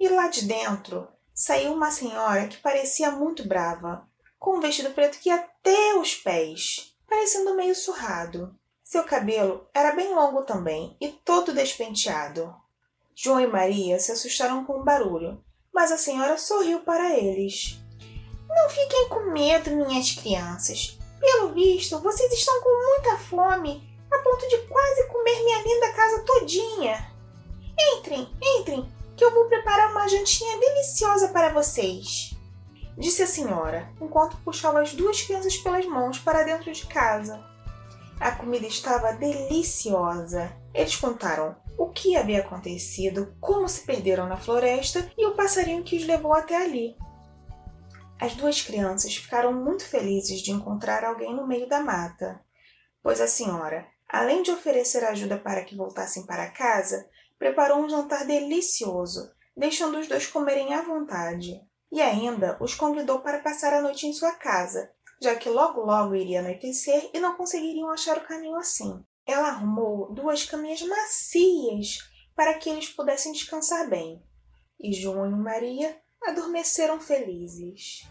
E 0.00 0.08
lá 0.08 0.26
de 0.26 0.44
dentro 0.44 1.08
saiu 1.42 1.72
uma 1.72 1.90
senhora 1.90 2.46
que 2.46 2.58
parecia 2.58 3.10
muito 3.10 3.48
brava, 3.48 4.06
com 4.38 4.58
um 4.58 4.60
vestido 4.60 4.90
preto 4.90 5.18
que 5.18 5.28
ia 5.28 5.34
até 5.34 5.96
os 5.96 6.14
pés, 6.14 6.94
parecendo 7.08 7.56
meio 7.56 7.74
surrado. 7.74 8.54
Seu 8.84 9.02
cabelo 9.02 9.66
era 9.74 9.90
bem 9.90 10.14
longo 10.14 10.42
também 10.42 10.96
e 11.00 11.08
todo 11.08 11.52
despenteado. 11.52 12.54
João 13.12 13.40
e 13.40 13.48
Maria 13.48 13.98
se 13.98 14.12
assustaram 14.12 14.64
com 14.64 14.74
o 14.74 14.84
barulho, 14.84 15.44
mas 15.74 15.90
a 15.90 15.98
senhora 15.98 16.38
sorriu 16.38 16.82
para 16.82 17.18
eles. 17.18 17.76
Não 18.48 18.70
fiquem 18.70 19.08
com 19.08 19.32
medo, 19.32 19.72
minhas 19.72 20.12
crianças. 20.12 20.96
Pelo 21.18 21.52
visto, 21.54 21.98
vocês 21.98 22.32
estão 22.32 22.62
com 22.62 22.88
muita 22.88 23.18
fome, 23.18 23.82
a 24.12 24.18
ponto 24.18 24.48
de 24.48 24.58
quase 24.68 25.08
comer 25.08 25.42
minha 25.42 25.62
linda 25.64 25.92
casa 25.92 26.22
todinha. 26.24 27.12
Entrem, 27.96 28.28
entrem, 28.40 28.92
que 29.22 29.26
eu 29.26 29.34
vou 29.34 29.44
preparar 29.44 29.92
uma 29.92 30.08
jantinha 30.08 30.58
deliciosa 30.58 31.28
para 31.28 31.52
vocês, 31.52 32.36
disse 32.98 33.22
a 33.22 33.26
senhora, 33.26 33.88
enquanto 34.00 34.36
puxava 34.38 34.82
as 34.82 34.94
duas 34.94 35.22
crianças 35.22 35.56
pelas 35.58 35.86
mãos 35.86 36.18
para 36.18 36.42
dentro 36.42 36.72
de 36.72 36.84
casa. 36.86 37.40
A 38.18 38.32
comida 38.32 38.66
estava 38.66 39.12
deliciosa. 39.12 40.50
Eles 40.74 40.96
contaram 40.96 41.54
o 41.78 41.88
que 41.90 42.16
havia 42.16 42.40
acontecido, 42.40 43.36
como 43.40 43.68
se 43.68 43.86
perderam 43.86 44.26
na 44.26 44.36
floresta 44.36 45.08
e 45.16 45.24
o 45.24 45.36
passarinho 45.36 45.84
que 45.84 45.96
os 45.96 46.04
levou 46.04 46.32
até 46.34 46.56
ali. 46.56 46.96
As 48.20 48.34
duas 48.34 48.60
crianças 48.60 49.14
ficaram 49.14 49.52
muito 49.52 49.84
felizes 49.84 50.40
de 50.40 50.50
encontrar 50.50 51.04
alguém 51.04 51.32
no 51.32 51.46
meio 51.46 51.68
da 51.68 51.80
mata, 51.80 52.40
pois 53.00 53.20
a 53.20 53.28
senhora, 53.28 53.86
além 54.08 54.42
de 54.42 54.50
oferecer 54.50 55.04
ajuda 55.04 55.38
para 55.38 55.62
que 55.62 55.76
voltassem 55.76 56.26
para 56.26 56.50
casa, 56.50 57.08
preparou 57.42 57.78
um 57.78 57.88
jantar 57.88 58.24
delicioso, 58.24 59.32
deixando 59.56 59.98
os 59.98 60.06
dois 60.06 60.28
comerem 60.28 60.72
à 60.74 60.82
vontade. 60.82 61.60
E 61.90 62.00
ainda 62.00 62.56
os 62.60 62.72
convidou 62.72 63.18
para 63.18 63.40
passar 63.40 63.72
a 63.74 63.82
noite 63.82 64.06
em 64.06 64.12
sua 64.12 64.30
casa, 64.30 64.88
já 65.20 65.34
que 65.34 65.48
logo 65.48 65.80
logo 65.80 66.14
iria 66.14 66.38
anoitecer 66.38 67.10
e 67.12 67.18
não 67.18 67.36
conseguiriam 67.36 67.90
achar 67.90 68.16
o 68.16 68.24
caminho 68.24 68.54
assim. 68.54 69.04
Ela 69.26 69.48
arrumou 69.48 70.14
duas 70.14 70.44
caminhas 70.44 70.82
macias 70.82 71.98
para 72.36 72.54
que 72.54 72.70
eles 72.70 72.88
pudessem 72.88 73.32
descansar 73.32 73.90
bem. 73.90 74.22
E 74.80 74.92
João 74.92 75.26
e 75.26 75.34
Maria 75.34 76.00
adormeceram 76.22 77.00
felizes. 77.00 78.08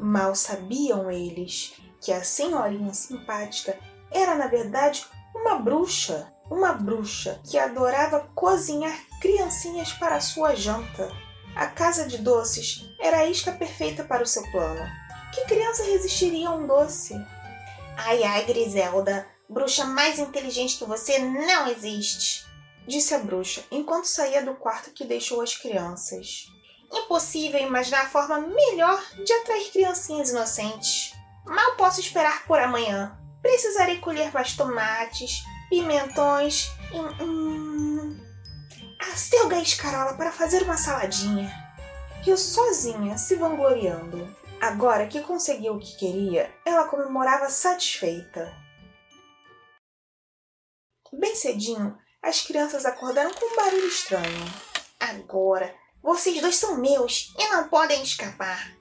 Mal 0.00 0.34
sabiam 0.34 1.08
eles 1.08 1.80
que 2.00 2.10
a 2.10 2.24
senhorinha 2.24 2.92
simpática 2.92 3.78
era, 4.10 4.34
na 4.34 4.48
verdade, 4.48 5.06
uma 5.36 5.54
bruxa 5.54 6.34
uma 6.50 6.72
bruxa 6.72 7.40
que 7.44 7.58
adorava 7.58 8.28
cozinhar 8.34 8.96
criancinhas 9.20 9.92
para 9.92 10.20
sua 10.20 10.54
janta. 10.54 11.10
A 11.54 11.66
casa 11.66 12.06
de 12.06 12.18
doces 12.18 12.84
era 13.00 13.18
a 13.18 13.26
isca 13.26 13.52
perfeita 13.52 14.04
para 14.04 14.22
o 14.22 14.26
seu 14.26 14.42
plano. 14.50 14.84
Que 15.32 15.44
criança 15.46 15.84
resistiria 15.84 16.48
a 16.48 16.54
um 16.54 16.66
doce? 16.66 17.14
Ai, 17.96 18.22
ai, 18.22 18.44
Griselda, 18.44 19.26
bruxa 19.48 19.84
mais 19.84 20.18
inteligente 20.18 20.76
que 20.76 20.84
você 20.84 21.18
não 21.18 21.66
existe, 21.68 22.46
disse 22.86 23.14
a 23.14 23.18
bruxa 23.18 23.64
enquanto 23.70 24.06
saía 24.06 24.44
do 24.44 24.54
quarto 24.54 24.90
que 24.90 25.04
deixou 25.04 25.40
as 25.40 25.56
crianças. 25.56 26.46
Impossível 26.92 27.60
imaginar 27.60 28.02
a 28.02 28.08
forma 28.08 28.38
melhor 28.38 29.02
de 29.24 29.32
atrair 29.32 29.70
criancinhas 29.72 30.30
inocentes. 30.30 31.12
Mal 31.44 31.76
posso 31.76 32.00
esperar 32.00 32.46
por 32.46 32.58
amanhã. 32.60 33.18
Precisarei 33.42 33.98
colher 33.98 34.32
mais 34.32 34.54
tomates, 34.54 35.42
pimentões 35.68 36.70
e 36.92 37.22
hum, 37.22 38.18
a 39.00 39.16
selga 39.16 39.58
escarola 39.58 40.14
para 40.14 40.32
fazer 40.32 40.62
uma 40.62 40.76
saladinha. 40.76 41.50
Riu 42.22 42.36
sozinha, 42.36 43.16
se 43.18 43.36
vangloriando. 43.36 44.34
Agora 44.60 45.06
que 45.06 45.20
conseguiu 45.20 45.74
o 45.74 45.78
que 45.78 45.96
queria, 45.96 46.52
ela 46.64 46.88
comemorava 46.88 47.48
satisfeita. 47.48 48.52
Bem 51.12 51.34
cedinho, 51.34 51.96
as 52.22 52.42
crianças 52.42 52.84
acordaram 52.84 53.32
com 53.32 53.46
um 53.46 53.56
barulho 53.56 53.86
estranho. 53.86 54.44
Agora, 54.98 55.74
vocês 56.02 56.40
dois 56.40 56.56
são 56.56 56.78
meus 56.78 57.34
e 57.38 57.48
não 57.48 57.68
podem 57.68 58.02
escapar. 58.02 58.72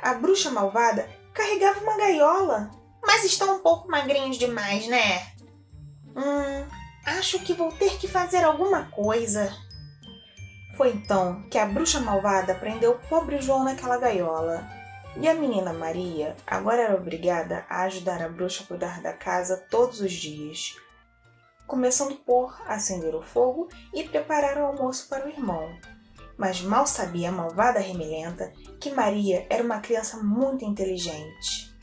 A 0.00 0.14
bruxa 0.14 0.50
malvada 0.50 1.08
carregava 1.34 1.80
uma 1.80 1.96
gaiola. 1.96 2.70
Mas 3.02 3.24
estão 3.24 3.56
um 3.56 3.58
pouco 3.60 3.88
magrinhos 3.88 4.36
demais, 4.36 4.86
né? 4.86 5.32
Hum, 6.16 6.66
acho 7.06 7.38
que 7.40 7.54
vou 7.54 7.72
ter 7.72 7.98
que 7.98 8.08
fazer 8.08 8.44
alguma 8.44 8.90
coisa. 8.90 9.52
Foi 10.76 10.90
então 10.90 11.42
que 11.50 11.58
a 11.58 11.66
bruxa 11.66 12.00
malvada 12.00 12.54
prendeu 12.54 12.92
o 12.92 13.08
pobre 13.08 13.40
João 13.40 13.64
naquela 13.64 13.98
gaiola. 13.98 14.66
E 15.16 15.28
a 15.28 15.34
menina 15.34 15.72
Maria 15.72 16.36
agora 16.46 16.82
era 16.82 16.94
obrigada 16.94 17.66
a 17.68 17.82
ajudar 17.82 18.22
a 18.22 18.28
bruxa 18.28 18.62
a 18.62 18.66
cuidar 18.66 19.02
da 19.02 19.12
casa 19.12 19.56
todos 19.68 20.00
os 20.00 20.12
dias, 20.12 20.76
começando 21.66 22.14
por 22.16 22.56
acender 22.66 23.14
o 23.14 23.22
fogo 23.22 23.68
e 23.92 24.04
preparar 24.04 24.56
o 24.56 24.66
almoço 24.66 25.08
para 25.08 25.26
o 25.26 25.28
irmão. 25.28 25.68
Mas 26.38 26.62
mal 26.62 26.86
sabia 26.86 27.28
a 27.28 27.32
malvada 27.32 27.80
remelenta 27.80 28.52
que 28.80 28.90
Maria 28.90 29.46
era 29.50 29.62
uma 29.62 29.80
criança 29.80 30.16
muito 30.16 30.64
inteligente. 30.64 31.76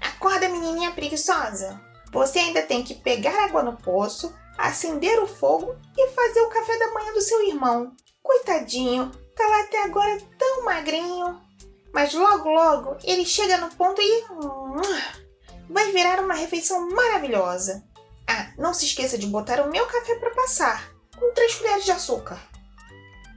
Acorda, 0.00 0.48
menininha 0.48 0.90
preguiçosa! 0.92 1.85
Você 2.16 2.38
ainda 2.38 2.62
tem 2.62 2.82
que 2.82 2.94
pegar 2.94 3.44
água 3.44 3.62
no 3.62 3.76
poço, 3.76 4.34
acender 4.56 5.22
o 5.22 5.26
fogo 5.26 5.76
e 5.98 6.08
fazer 6.12 6.40
o 6.40 6.48
café 6.48 6.78
da 6.78 6.90
manhã 6.94 7.12
do 7.12 7.20
seu 7.20 7.46
irmão. 7.46 7.92
Coitadinho, 8.22 9.12
tá 9.36 9.46
lá 9.46 9.60
até 9.60 9.84
agora 9.84 10.18
tão 10.38 10.64
magrinho. 10.64 11.38
Mas 11.92 12.14
logo, 12.14 12.48
logo 12.48 12.96
ele 13.04 13.26
chega 13.26 13.58
no 13.58 13.68
ponto 13.68 14.00
e. 14.00 14.24
vai 15.68 15.92
virar 15.92 16.20
uma 16.20 16.32
refeição 16.32 16.88
maravilhosa. 16.88 17.84
Ah, 18.26 18.50
não 18.56 18.72
se 18.72 18.86
esqueça 18.86 19.18
de 19.18 19.26
botar 19.26 19.60
o 19.60 19.70
meu 19.70 19.84
café 19.84 20.14
para 20.14 20.30
passar, 20.30 20.90
com 21.18 21.34
três 21.34 21.56
colheres 21.56 21.84
de 21.84 21.92
açúcar. 21.92 22.40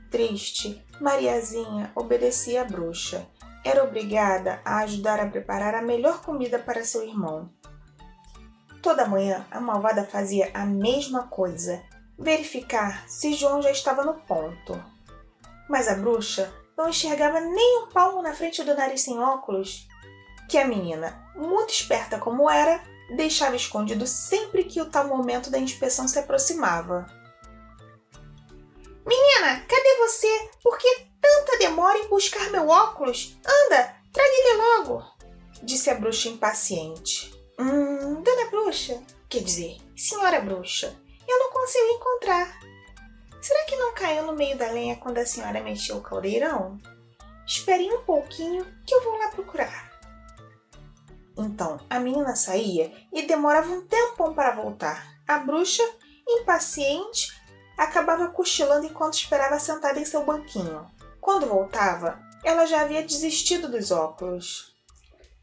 Triste, 0.09 0.81
Mariazinha 1.01 1.91
obedecia 1.93 2.61
à 2.61 2.63
bruxa. 2.63 3.27
Era 3.65 3.83
obrigada 3.83 4.61
a 4.63 4.77
ajudar 4.83 5.19
a 5.19 5.27
preparar 5.27 5.75
a 5.75 5.81
melhor 5.81 6.21
comida 6.21 6.57
para 6.57 6.85
seu 6.85 7.03
irmão. 7.05 7.51
Toda 8.81 9.07
manhã 9.07 9.45
a 9.51 9.59
malvada 9.59 10.05
fazia 10.05 10.51
a 10.53 10.65
mesma 10.65 11.27
coisa, 11.27 11.83
verificar 12.17 13.07
se 13.07 13.33
João 13.33 13.61
já 13.61 13.71
estava 13.71 14.03
no 14.03 14.13
ponto. 14.13 14.81
Mas 15.69 15.87
a 15.87 15.95
bruxa 15.95 16.53
não 16.77 16.89
enxergava 16.89 17.41
nem 17.41 17.83
um 17.83 17.89
palmo 17.89 18.21
na 18.21 18.33
frente 18.33 18.63
do 18.63 18.75
nariz 18.75 19.01
sem 19.01 19.19
óculos, 19.19 19.87
que 20.47 20.57
a 20.57 20.65
menina, 20.65 21.29
muito 21.35 21.71
esperta 21.71 22.17
como 22.17 22.49
era, 22.49 22.81
deixava 23.15 23.55
escondido 23.55 24.07
sempre 24.07 24.63
que 24.63 24.81
o 24.81 24.89
tal 24.89 25.07
momento 25.07 25.49
da 25.49 25.59
inspeção 25.59 26.07
se 26.07 26.17
aproximava. 26.17 27.05
Menina, 29.05 29.65
cadê 29.67 29.97
você? 29.97 30.49
Por 30.63 30.77
que 30.77 31.07
tanta 31.21 31.57
demora 31.57 31.97
em 31.97 32.07
buscar 32.07 32.49
meu 32.49 32.67
óculos? 32.67 33.37
Anda, 33.45 33.95
traga 34.13 34.29
ele 34.29 34.57
logo! 34.57 35.03
Disse 35.61 35.89
a 35.89 35.95
bruxa 35.95 36.29
impaciente. 36.29 37.38
Hum, 37.61 38.21
dona 38.21 38.49
bruxa, 38.49 39.03
quer 39.27 39.43
dizer, 39.43 39.75
senhora 39.93 40.39
bruxa, 40.39 40.95
eu 41.27 41.39
não 41.39 41.51
consigo 41.51 41.87
encontrar. 41.87 42.57
Será 43.41 43.65
que 43.65 43.75
não 43.75 43.93
caiu 43.93 44.25
no 44.25 44.33
meio 44.33 44.57
da 44.57 44.71
lenha 44.71 44.95
quando 44.95 45.17
a 45.17 45.25
senhora 45.25 45.61
mexeu 45.61 45.97
o 45.97 46.01
caldeirão? 46.01 46.79
Espere 47.45 47.91
um 47.91 48.01
pouquinho 48.03 48.65
que 48.87 48.95
eu 48.95 49.03
vou 49.03 49.17
lá 49.17 49.27
procurar. 49.27 49.91
Então 51.37 51.81
a 51.89 51.99
menina 51.99 52.33
saía 52.33 52.93
e 53.11 53.23
demorava 53.23 53.69
um 53.69 53.85
tempão 53.85 54.33
para 54.33 54.55
voltar. 54.55 55.05
A 55.27 55.39
bruxa, 55.39 55.83
impaciente, 56.25 57.27
acabava 57.77 58.29
cochilando 58.29 58.85
enquanto 58.85 59.15
esperava 59.15 59.59
sentada 59.59 59.99
em 59.99 60.05
seu 60.05 60.23
banquinho. 60.23 60.89
Quando 61.19 61.45
voltava, 61.45 62.21
ela 62.41 62.65
já 62.65 62.83
havia 62.83 63.03
desistido 63.03 63.67
dos 63.67 63.91
óculos. 63.91 64.73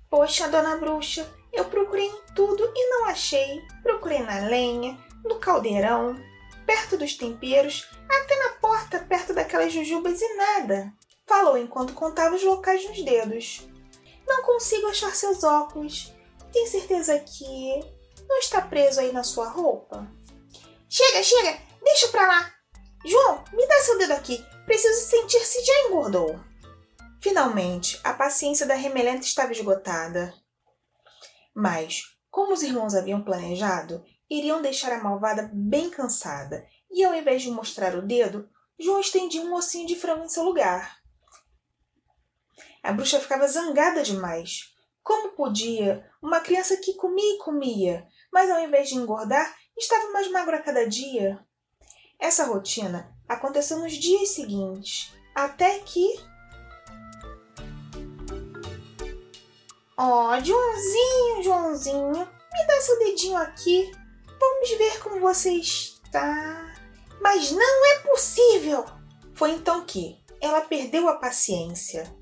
Poxa, 0.09 0.49
dona 0.49 0.79
bruxa, 0.79 1.31
eu 1.57 1.65
procurei 1.65 2.07
em 2.07 2.23
tudo 2.35 2.71
e 2.75 2.91
não 2.91 3.07
achei. 3.07 3.63
Procurei 3.83 4.21
na 4.21 4.41
lenha, 4.41 4.99
no 5.25 5.39
caldeirão, 5.39 6.17
perto 6.67 6.97
dos 6.97 7.15
temperos, 7.15 7.89
até 8.09 8.37
na 8.37 8.51
porta 8.61 8.99
perto 8.99 9.33
daquelas 9.33 9.73
jujubas 9.73 10.21
e 10.21 10.35
nada. 10.37 10.93
Falou 11.27 11.59
enquanto 11.59 11.95
contava 11.95 12.37
os 12.37 12.45
locais 12.45 12.87
nos 12.89 13.03
dedos. 13.03 13.69
Não 14.27 14.43
consigo 14.43 14.87
achar 14.89 15.15
seus 15.15 15.43
óculos. 15.43 16.13
Tem 16.53 16.67
certeza 16.67 17.19
que 17.19 17.81
não 18.29 18.39
está 18.39 18.61
preso 18.61 19.01
aí 19.01 19.13
na 19.13 19.25
sua 19.25 19.49
roupa? 19.49 20.07
Chega, 20.89 21.23
chega! 21.23 21.59
Deixa 21.83 22.09
pra 22.09 22.27
lá! 22.27 22.53
João, 23.05 23.45
me 23.53 23.67
dá 23.67 23.81
seu 23.81 23.99
dedo 23.99 24.13
aqui. 24.13 24.45
Preciso 24.65 25.09
sentir 25.09 25.45
se 25.45 25.65
já 25.65 25.81
engordou. 25.87 26.39
Finalmente, 27.21 28.01
a 28.03 28.13
paciência 28.13 28.67
da 28.67 28.75
remelenta 28.75 29.25
estava 29.25 29.53
esgotada. 29.53 30.35
Mas, 31.59 32.19
como 32.31 32.53
os 32.53 32.63
irmãos 32.63 32.95
haviam 32.95 33.25
planejado, 33.25 34.05
iriam 34.29 34.61
deixar 34.61 34.93
a 34.93 35.03
malvada 35.03 35.51
bem 35.55 35.89
cansada, 35.89 36.67
e 36.91 37.03
ao 37.03 37.15
invés 37.15 37.41
de 37.41 37.51
mostrar 37.51 37.95
o 37.97 38.03
dedo, 38.03 38.47
João 38.79 39.01
estendia 39.01 39.41
um 39.41 39.55
ossinho 39.55 39.87
de 39.87 39.97
frango 39.97 40.27
em 40.27 40.29
seu 40.29 40.43
lugar. 40.43 40.99
A 42.83 42.93
bruxa 42.93 43.19
ficava 43.19 43.49
zangada 43.49 44.03
demais. 44.03 44.75
Como 45.03 45.33
podia 45.33 46.07
uma 46.21 46.41
criança 46.41 46.77
que 46.77 46.93
comia 46.93 47.37
e 47.37 47.39
comia, 47.39 48.07
mas 48.31 48.51
ao 48.51 48.61
invés 48.61 48.91
de 48.91 48.97
engordar, 48.97 49.57
estava 49.75 50.13
mais 50.13 50.31
magra 50.31 50.59
a 50.59 50.63
cada 50.63 50.87
dia? 50.87 51.43
Essa 52.19 52.45
rotina 52.45 53.17
aconteceu 53.27 53.79
nos 53.79 53.95
dias 53.95 54.29
seguintes, 54.29 55.11
até 55.35 55.79
que. 55.79 56.21
Oh, 59.99 60.45
Joãozinho, 60.45 61.43
Joãozinho, 61.43 62.13
me 62.13 62.67
dá 62.67 62.81
seu 62.81 62.99
dedinho 62.99 63.37
aqui. 63.37 63.91
Vamos 64.39 64.71
ver 64.71 64.99
como 65.03 65.21
você 65.21 65.51
está. 65.51 66.75
Mas 67.21 67.51
não 67.51 67.87
é 67.87 67.99
possível! 68.01 68.85
Foi 69.35 69.51
então 69.51 69.85
que 69.85 70.17
ela 70.41 70.61
perdeu 70.63 71.09
a 71.09 71.17
paciência. 71.17 72.15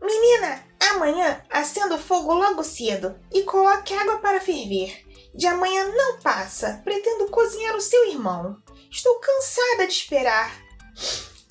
Menina, 0.00 0.64
amanhã 0.90 1.42
acenda 1.50 1.94
o 1.94 1.98
fogo 1.98 2.34
logo 2.34 2.62
cedo 2.62 3.18
e 3.32 3.42
coloque 3.42 3.94
água 3.94 4.18
para 4.18 4.40
ferver. 4.40 5.04
De 5.34 5.46
amanhã 5.46 5.88
não 5.88 6.20
passa. 6.20 6.80
Pretendo 6.84 7.30
cozinhar 7.30 7.76
o 7.76 7.80
seu 7.80 8.08
irmão. 8.08 8.56
Estou 8.90 9.18
cansada 9.18 9.86
de 9.86 9.92
esperar. 9.92 10.50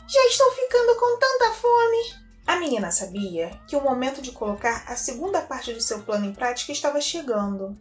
Já 0.08 0.26
estou 0.28 0.52
ficando 0.52 0.96
com 0.96 1.20
tanta 1.20 1.52
fome. 1.52 2.25
A 2.48 2.58
menina 2.58 2.92
sabia 2.92 3.60
que 3.68 3.76
o 3.76 3.82
momento 3.82 4.22
de 4.22 4.32
colocar 4.32 4.84
a 4.88 4.96
segunda 4.96 5.42
parte 5.42 5.74
do 5.74 5.82
seu 5.82 6.04
plano 6.04 6.26
em 6.26 6.34
prática 6.34 6.72
estava 6.72 7.02
chegando. 7.02 7.76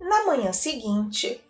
Na 0.00 0.24
manhã 0.24 0.52
seguinte, 0.52 1.40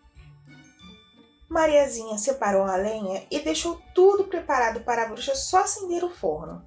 Mariazinha 1.48 2.18
separou 2.18 2.64
a 2.64 2.76
lenha 2.76 3.26
e 3.30 3.40
deixou 3.40 3.80
tudo 3.94 4.24
preparado 4.24 4.80
para 4.80 5.04
a 5.04 5.08
bruxa 5.08 5.34
só 5.34 5.58
acender 5.58 6.04
o 6.04 6.10
forno. 6.10 6.64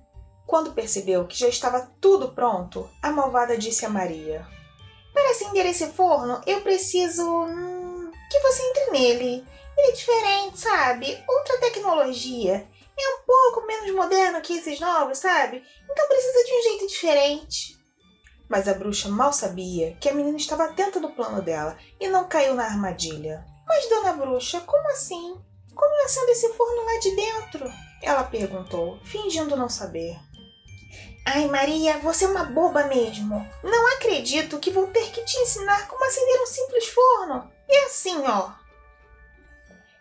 Quando 0.48 0.74
percebeu 0.74 1.28
que 1.28 1.38
já 1.38 1.48
estava 1.48 1.92
tudo 2.02 2.30
pronto, 2.30 2.90
a 3.04 3.12
malvada 3.12 3.56
disse 3.56 3.86
a 3.86 3.90
Maria: 3.90 4.48
Para 5.14 5.32
acender 5.32 5.66
esse 5.68 5.88
forno, 5.92 6.42
eu 6.48 6.62
preciso. 6.62 7.24
Hum, 7.24 8.12
que 8.32 8.40
você 8.40 8.64
entre 8.64 8.92
nele. 8.92 9.46
Ele 9.78 9.88
é 9.88 9.92
diferente, 9.92 10.60
sabe? 10.60 11.24
Outra 11.28 11.60
tecnologia. 11.60 12.68
É 13.00 13.16
um 13.16 13.22
pouco 13.26 13.66
menos 13.66 13.92
moderno 13.96 14.42
que 14.42 14.58
esses 14.58 14.80
novos, 14.80 15.20
sabe? 15.20 15.64
Então 15.90 16.08
precisa 16.08 16.44
de 16.44 16.54
um 16.54 16.62
jeito 16.64 16.88
diferente. 16.88 17.80
Mas 18.50 18.68
a 18.68 18.74
bruxa 18.74 19.08
mal 19.10 19.32
sabia 19.32 19.96
que 20.02 20.10
a 20.10 20.14
menina 20.14 20.38
estava 20.38 20.66
atenta 20.66 21.00
no 21.00 21.12
plano 21.12 21.42
dela 21.42 21.78
e 22.00 22.08
não 22.08 22.28
caiu 22.28 22.56
na 22.56 22.66
armadilha. 22.66 23.46
Mas, 23.68 23.88
dona 23.88 24.14
bruxa, 24.14 24.60
como 24.62 24.90
assim? 24.90 25.40
Como 25.76 25.96
eu 25.96 26.06
acendo 26.06 26.32
esse 26.32 26.52
forno 26.54 26.84
lá 26.84 27.00
de 27.00 27.16
dentro? 27.16 27.72
Ela 28.02 28.24
perguntou, 28.24 29.00
fingindo 29.04 29.56
não 29.56 29.70
saber. 29.70 30.18
Ai, 31.26 31.46
Maria, 31.46 32.00
você 32.00 32.26
é 32.26 32.28
uma 32.28 32.46
boba 32.46 32.86
mesmo. 32.88 33.48
Não 33.64 33.88
acredito 33.96 34.58
que 34.58 34.72
vou 34.72 34.88
ter 34.88 35.12
que 35.12 35.24
te 35.24 35.38
ensinar 35.38 35.88
como 35.88 36.04
acender 36.04 36.42
um 36.42 36.48
simples 36.48 36.88
forno. 36.88 37.52
É 37.70 37.86
assim, 37.86 38.18
ó. 38.26 38.50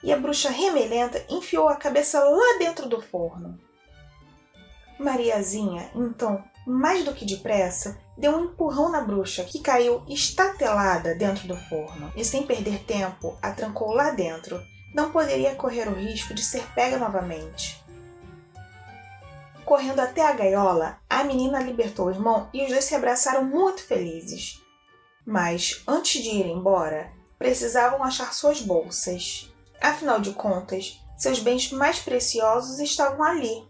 E 0.03 0.13
a 0.13 0.17
bruxa 0.17 0.51
remelenta 0.51 1.25
enfiou 1.29 1.69
a 1.69 1.77
cabeça 1.77 2.21
lá 2.21 2.59
dentro 2.59 2.89
do 2.89 3.01
forno. 3.01 3.59
Mariazinha, 4.99 5.91
então, 5.95 6.43
mais 6.67 7.05
do 7.05 7.15
que 7.15 7.25
depressa, 7.25 7.99
deu 8.17 8.37
um 8.37 8.45
empurrão 8.45 8.91
na 8.91 9.01
bruxa, 9.01 9.45
que 9.45 9.61
caiu 9.61 10.03
estatelada 10.09 11.15
dentro 11.15 11.49
do 11.49 11.57
forno, 11.69 12.13
e 12.17 12.25
sem 12.25 12.45
perder 12.45 12.85
tempo, 12.85 13.39
a 13.41 13.53
trancou 13.53 13.93
lá 13.93 14.11
dentro. 14.11 14.61
Não 14.95 15.11
poderia 15.11 15.55
correr 15.55 15.89
o 15.89 15.95
risco 15.95 16.35
de 16.35 16.43
ser 16.43 16.65
pega 16.75 16.99
novamente. 16.99 17.83
Correndo 19.65 20.01
até 20.01 20.27
a 20.27 20.33
gaiola, 20.33 20.99
a 21.09 21.23
menina 21.25 21.61
libertou 21.61 22.07
o 22.07 22.11
irmão 22.11 22.49
e 22.53 22.65
os 22.65 22.71
dois 22.71 22.85
se 22.85 22.95
abraçaram 22.95 23.45
muito 23.45 23.85
felizes. 23.85 24.63
Mas, 25.27 25.83
antes 25.87 26.23
de 26.23 26.31
ir 26.31 26.47
embora, 26.47 27.13
precisavam 27.39 28.03
achar 28.03 28.33
suas 28.33 28.63
bolsas. 28.63 29.53
Afinal 29.81 30.21
de 30.21 30.33
contas, 30.33 31.01
seus 31.17 31.39
bens 31.41 31.71
mais 31.73 31.99
preciosos 32.01 32.79
estavam 32.79 33.23
ali. 33.23 33.67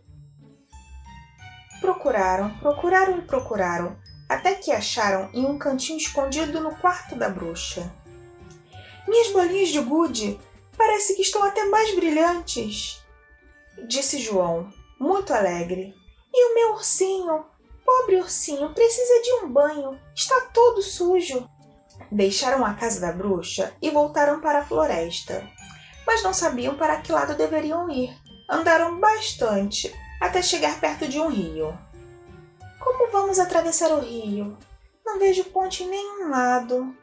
Procuraram, 1.81 2.51
procuraram 2.59 3.19
e 3.19 3.23
procuraram, 3.23 3.97
até 4.29 4.55
que 4.55 4.73
acharam 4.73 5.31
em 5.33 5.47
um 5.47 5.59
cantinho 5.59 5.99
escondido 5.99 6.61
no 6.61 6.75
quarto 6.77 7.15
da 7.15 7.29
bruxa. 7.29 7.91
Minhas 9.07 9.33
bolinhas 9.33 9.69
de 9.69 9.81
gude 9.81 10.39
parece 10.77 11.15
que 11.15 11.23
estão 11.23 11.43
até 11.43 11.65
mais 11.67 11.95
brilhantes, 11.95 13.03
disse 13.87 14.19
João, 14.19 14.73
muito 14.99 15.33
alegre. 15.33 15.95
E 16.33 16.51
o 16.51 16.55
meu 16.55 16.73
ursinho? 16.75 17.47
Pobre 17.85 18.17
ursinho, 18.17 18.75
precisa 18.75 19.23
de 19.23 19.33
um 19.45 19.51
banho. 19.51 19.99
Está 20.15 20.41
todo 20.53 20.83
sujo. 20.83 21.49
Deixaram 22.13 22.65
a 22.65 22.75
casa 22.75 23.01
da 23.01 23.13
bruxa 23.13 23.73
e 23.81 23.91
voltaram 23.91 24.41
para 24.41 24.61
a 24.61 24.65
floresta. 24.65 25.49
Mas 26.09 26.23
não 26.23 26.33
sabiam 26.33 26.75
para 26.75 26.97
que 27.03 27.13
lado 27.13 27.35
deveriam 27.35 27.91
ir. 27.91 28.17
Andaram 28.49 28.99
bastante 28.99 29.95
até 30.19 30.41
chegar 30.41 30.81
perto 30.81 31.07
de 31.07 31.21
um 31.21 31.29
rio. 31.29 31.79
Como 32.81 33.13
vamos 33.13 33.39
atravessar 33.39 33.91
o 33.91 34.01
rio? 34.01 34.57
Não 35.05 35.19
vejo 35.19 35.45
ponte 35.45 35.85
em 35.85 35.89
nenhum 35.91 36.31
lado. 36.31 36.97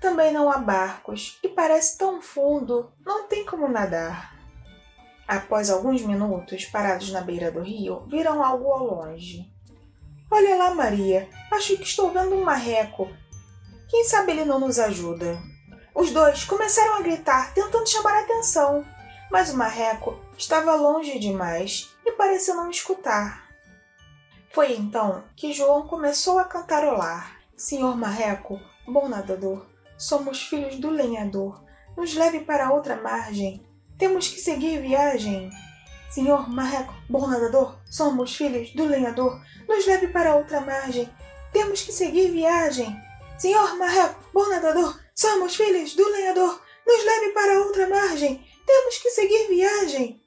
Também 0.00 0.32
não 0.32 0.50
há 0.50 0.58
barcos 0.58 1.38
e 1.40 1.48
parece 1.48 1.96
tão 1.96 2.20
fundo, 2.20 2.90
não 3.04 3.28
tem 3.28 3.46
como 3.46 3.68
nadar. 3.68 4.34
Após 5.28 5.70
alguns 5.70 6.02
minutos 6.02 6.64
parados 6.64 7.12
na 7.12 7.20
beira 7.20 7.52
do 7.52 7.60
rio, 7.60 8.06
viram 8.08 8.42
algo 8.42 8.72
ao 8.72 8.84
longe. 8.84 9.48
Olha 10.28 10.56
lá, 10.56 10.74
Maria, 10.74 11.28
acho 11.52 11.76
que 11.76 11.84
estou 11.84 12.10
vendo 12.10 12.34
um 12.34 12.42
marreco. 12.42 13.08
Quem 13.88 14.02
sabe 14.02 14.32
ele 14.32 14.44
não 14.44 14.58
nos 14.58 14.80
ajuda? 14.80 15.40
Os 15.96 16.10
dois 16.10 16.44
começaram 16.44 16.96
a 16.96 17.00
gritar, 17.00 17.54
tentando 17.54 17.88
chamar 17.88 18.16
a 18.16 18.20
atenção. 18.20 18.84
mas 19.30 19.50
o 19.50 19.56
marreco 19.56 20.20
estava 20.36 20.74
longe 20.74 21.18
demais 21.18 21.90
e 22.04 22.12
pareceu 22.12 22.54
não 22.54 22.70
escutar. 22.70 23.48
Foi 24.52 24.74
então 24.74 25.24
que 25.34 25.54
João 25.54 25.88
começou 25.88 26.38
a 26.38 26.44
cantarolar: 26.44 27.38
Senhor 27.56 27.96
Marreco, 27.96 28.60
bom 28.86 29.08
nadador, 29.08 29.66
somos 29.96 30.42
filhos 30.42 30.76
do 30.76 30.90
lenhador. 30.90 31.64
Nos 31.96 32.14
leve 32.14 32.40
para 32.40 32.70
outra 32.70 32.96
margem. 32.96 33.66
Temos 33.98 34.28
que 34.28 34.38
seguir 34.38 34.82
viagem. 34.82 35.50
Senhor 36.10 36.46
Marreco, 36.48 36.92
bom 37.08 37.26
nadador, 37.26 37.78
somos 37.90 38.36
filhos 38.36 38.70
do 38.74 38.84
lenhador. 38.84 39.40
Nos 39.66 39.86
leve 39.86 40.08
para 40.08 40.36
outra 40.36 40.60
margem. 40.60 41.08
Temos 41.52 41.80
que 41.80 41.90
seguir 41.90 42.30
viagem. 42.30 42.94
Senhor 43.38 43.78
Marreco, 43.78 44.20
bom 44.32 44.46
nadador, 44.50 45.05
somos 45.16 45.56
filhos 45.56 45.94
do 45.94 46.06
lenhador. 46.08 46.60
Nos 46.86 47.04
leve 47.04 47.32
para 47.32 47.60
outra 47.60 47.88
margem. 47.88 48.46
Temos 48.64 48.98
que 48.98 49.10
seguir 49.10 49.48
viagem. 49.48 50.22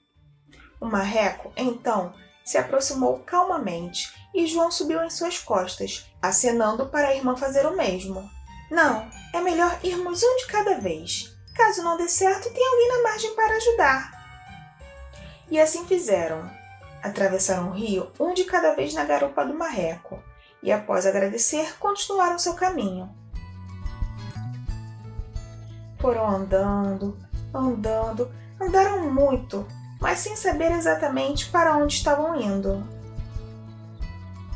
O 0.81 0.85
marreco, 0.85 1.53
então, 1.55 2.13
se 2.43 2.57
aproximou 2.57 3.19
calmamente 3.19 4.11
e 4.33 4.45
João 4.47 4.71
subiu 4.71 5.03
em 5.03 5.09
suas 5.09 5.37
costas, 5.39 6.05
acenando 6.21 6.87
para 6.87 7.09
a 7.09 7.15
irmã 7.15 7.35
fazer 7.35 7.65
o 7.65 7.75
mesmo. 7.75 8.29
Não, 8.69 9.09
é 9.33 9.39
melhor 9.41 9.79
irmos 9.83 10.23
um 10.23 10.37
de 10.37 10.47
cada 10.47 10.79
vez. 10.79 11.35
Caso 11.55 11.83
não 11.83 11.97
dê 11.97 12.07
certo, 12.07 12.51
tem 12.51 12.65
alguém 12.65 12.87
na 12.89 13.03
margem 13.03 13.35
para 13.35 13.55
ajudar. 13.55 14.19
E 15.49 15.59
assim 15.59 15.85
fizeram. 15.85 16.49
Atravessaram 17.01 17.69
o 17.69 17.73
rio, 17.73 18.11
um 18.19 18.33
de 18.33 18.43
cada 18.43 18.73
vez 18.73 18.93
na 18.93 19.03
garupa 19.03 19.45
do 19.45 19.53
marreco, 19.53 20.21
e 20.61 20.71
após 20.71 21.05
agradecer, 21.05 21.77
continuaram 21.79 22.37
seu 22.37 22.53
caminho. 22.53 23.18
Foram 25.99 26.29
andando, 26.29 27.17
andando, 27.53 28.29
andaram 28.59 29.11
muito, 29.11 29.67
mas 29.99 30.19
sem 30.19 30.35
saber 30.35 30.71
exatamente 30.71 31.49
para 31.49 31.77
onde 31.77 31.93
estavam 31.93 32.39
indo. 32.39 32.83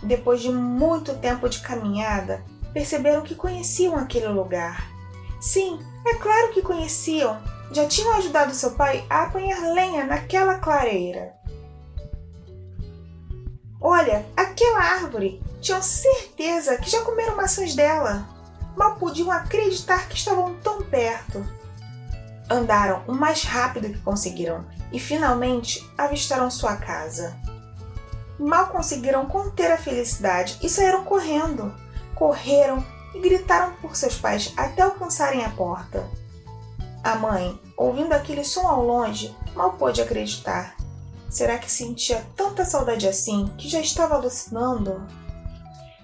Depois 0.01 0.41
de 0.41 0.51
muito 0.51 1.15
tempo 1.15 1.47
de 1.47 1.59
caminhada, 1.59 2.43
perceberam 2.73 3.21
que 3.21 3.35
conheciam 3.35 3.95
aquele 3.95 4.27
lugar. 4.27 4.89
Sim, 5.39 5.79
é 6.05 6.15
claro 6.15 6.51
que 6.53 6.61
conheciam. 6.61 7.37
Já 7.71 7.87
tinham 7.87 8.13
ajudado 8.15 8.53
seu 8.53 8.71
pai 8.71 9.05
a 9.09 9.23
apanhar 9.23 9.73
lenha 9.73 10.05
naquela 10.05 10.55
clareira. 10.55 11.33
Olha, 13.79 14.25
aquela 14.35 14.79
árvore! 14.79 15.41
Tinham 15.59 15.81
certeza 15.81 16.77
que 16.77 16.89
já 16.89 17.01
comeram 17.01 17.35
maçãs 17.35 17.73
dela. 17.73 18.27
Mal 18.75 18.95
podiam 18.95 19.31
acreditar 19.31 20.07
que 20.07 20.15
estavam 20.15 20.55
tão 20.55 20.81
perto. 20.83 21.45
Andaram 22.49 23.03
o 23.07 23.13
mais 23.13 23.43
rápido 23.43 23.89
que 23.89 23.99
conseguiram 23.99 24.65
e 24.91 24.99
finalmente 24.99 25.87
avistaram 25.97 26.49
sua 26.51 26.75
casa. 26.75 27.35
Mal 28.39 28.67
conseguiram 28.67 29.25
conter 29.25 29.71
a 29.71 29.77
felicidade 29.77 30.57
e 30.61 30.69
saíram 30.69 31.03
correndo. 31.03 31.73
Correram 32.15 32.83
e 33.13 33.19
gritaram 33.19 33.73
por 33.81 33.95
seus 33.95 34.15
pais 34.15 34.53
até 34.57 34.81
alcançarem 34.81 35.45
a 35.45 35.49
porta. 35.49 36.07
A 37.03 37.15
mãe, 37.15 37.59
ouvindo 37.77 38.13
aquele 38.13 38.43
som 38.43 38.67
ao 38.67 38.83
longe, 38.83 39.35
mal 39.55 39.73
pôde 39.73 40.01
acreditar. 40.01 40.75
Será 41.29 41.57
que 41.57 41.71
sentia 41.71 42.25
tanta 42.35 42.63
saudade 42.63 43.07
assim 43.07 43.47
que 43.57 43.67
já 43.67 43.79
estava 43.79 44.15
alucinando? 44.15 45.05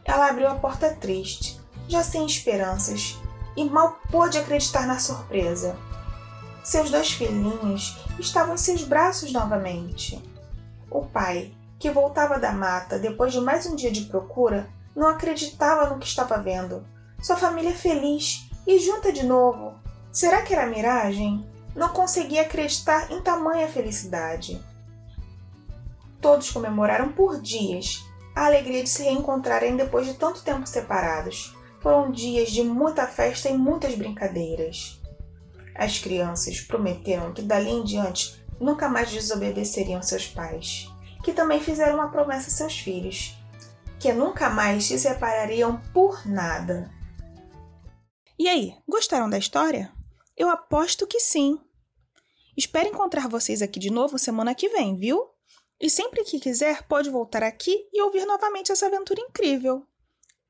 Ela 0.04 0.30
abriu 0.30 0.48
a 0.48 0.56
porta 0.56 0.90
triste, 0.96 1.59
já 1.90 2.04
sem 2.04 2.26
esperanças, 2.26 3.18
e 3.58 3.66
mal 3.66 4.00
pôde 4.12 4.38
acreditar 4.38 4.86
na 4.88 5.00
surpresa. 5.00 5.76
Seus 6.64 6.92
dois 6.92 7.12
filhinhos 7.12 7.98
estavam 8.20 8.54
em 8.54 8.58
seus 8.58 8.84
braços 8.84 9.32
novamente. 9.32 10.22
O 10.90 11.04
pai, 11.04 11.52
que 11.80 11.90
voltava 11.90 12.40
da 12.40 12.52
mata 12.52 13.00
depois 13.00 13.34
de 13.34 13.42
mais 13.42 13.66
um 13.66 13.76
dia 13.76 13.92
de 13.92 14.06
procura, 14.06 14.70
não 14.96 15.08
acreditava 15.08 15.90
no 15.90 15.98
que 15.98 16.06
estava 16.06 16.38
vendo. 16.38 16.86
Sua 17.22 17.36
família 17.36 17.74
feliz 17.74 18.48
e 18.68 18.78
junta 18.78 19.12
de 19.12 19.26
novo. 19.26 19.74
Será 20.12 20.44
que 20.44 20.54
era 20.54 20.68
miragem? 20.68 21.44
Não 21.76 21.90
conseguia 21.90 22.44
acreditar 22.44 23.12
em 23.12 23.22
tamanha 23.22 23.68
felicidade. 23.68 24.64
Todos 26.22 26.52
comemoraram 26.52 27.12
por 27.12 27.42
dias 27.42 28.04
a 28.36 28.46
alegria 28.46 28.84
de 28.84 28.90
se 28.90 29.04
reencontrarem 29.04 29.76
depois 29.76 30.06
de 30.06 30.14
tanto 30.14 30.44
tempo 30.44 30.68
separados. 30.68 31.58
Foram 31.82 32.12
dias 32.12 32.52
de 32.52 32.64
muita 32.64 33.08
festa 33.08 33.50
e 33.50 33.58
muitas 33.58 33.96
brincadeiras. 33.96 35.00
As 35.76 35.98
crianças 35.98 36.60
prometeram 36.60 37.34
que 37.34 37.42
dali 37.42 37.70
em 37.70 37.84
diante 37.84 38.44
nunca 38.60 38.90
mais 38.90 39.10
desobedeceriam 39.10 40.02
seus 40.02 40.28
pais, 40.28 40.90
que 41.24 41.32
também 41.32 41.62
fizeram 41.62 41.96
uma 41.96 42.12
promessa 42.12 42.50
a 42.50 42.52
seus 42.52 42.78
filhos, 42.78 43.38
que 43.98 44.12
nunca 44.12 44.50
mais 44.50 44.86
se 44.86 45.00
separariam 45.00 45.82
por 45.94 46.28
nada. 46.28 46.92
E 48.38 48.50
aí, 48.50 48.76
gostaram 48.88 49.30
da 49.30 49.38
história? 49.38 49.92
Eu 50.36 50.50
aposto 50.50 51.08
que 51.08 51.20
sim. 51.20 51.60
Espero 52.56 52.90
encontrar 52.90 53.30
vocês 53.30 53.62
aqui 53.62 53.80
de 53.80 53.90
novo 53.90 54.18
semana 54.20 54.54
que 54.54 54.68
vem, 54.68 54.98
viu? 54.98 55.30
E 55.80 55.90
sempre 55.90 56.26
que 56.26 56.40
quiser, 56.40 56.84
pode 56.84 57.10
voltar 57.10 57.42
aqui 57.42 57.88
e 57.94 58.02
ouvir 58.02 58.26
novamente 58.26 58.70
essa 58.70 58.88
aventura 58.88 59.22
incrível. 59.22 59.86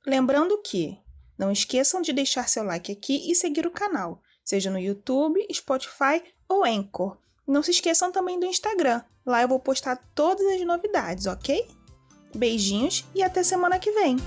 Lembrando 0.05 0.59
que 0.61 0.97
não 1.39 1.51
esqueçam 1.51 2.01
de 2.03 2.13
deixar 2.13 2.47
seu 2.47 2.63
like 2.63 2.91
aqui 2.91 3.31
e 3.31 3.33
seguir 3.33 3.65
o 3.65 3.71
canal 3.71 4.21
seja 4.49 4.71
no 4.71 4.79
YouTube, 4.79 5.45
Spotify 5.53 6.23
ou 6.47 6.65
Anchor. 6.65 7.17
Não 7.45 7.61
se 7.61 7.69
esqueçam 7.69 8.11
também 8.11 8.39
do 8.39 8.47
Instagram. 8.47 9.03
Lá 9.23 9.43
eu 9.43 9.47
vou 9.47 9.59
postar 9.59 9.95
todas 10.15 10.45
as 10.47 10.65
novidades, 10.65 11.27
ok? 11.27 11.67
Beijinhos 12.35 13.05
e 13.13 13.21
até 13.21 13.43
semana 13.43 13.77
que 13.77 13.91
vem! 13.91 14.17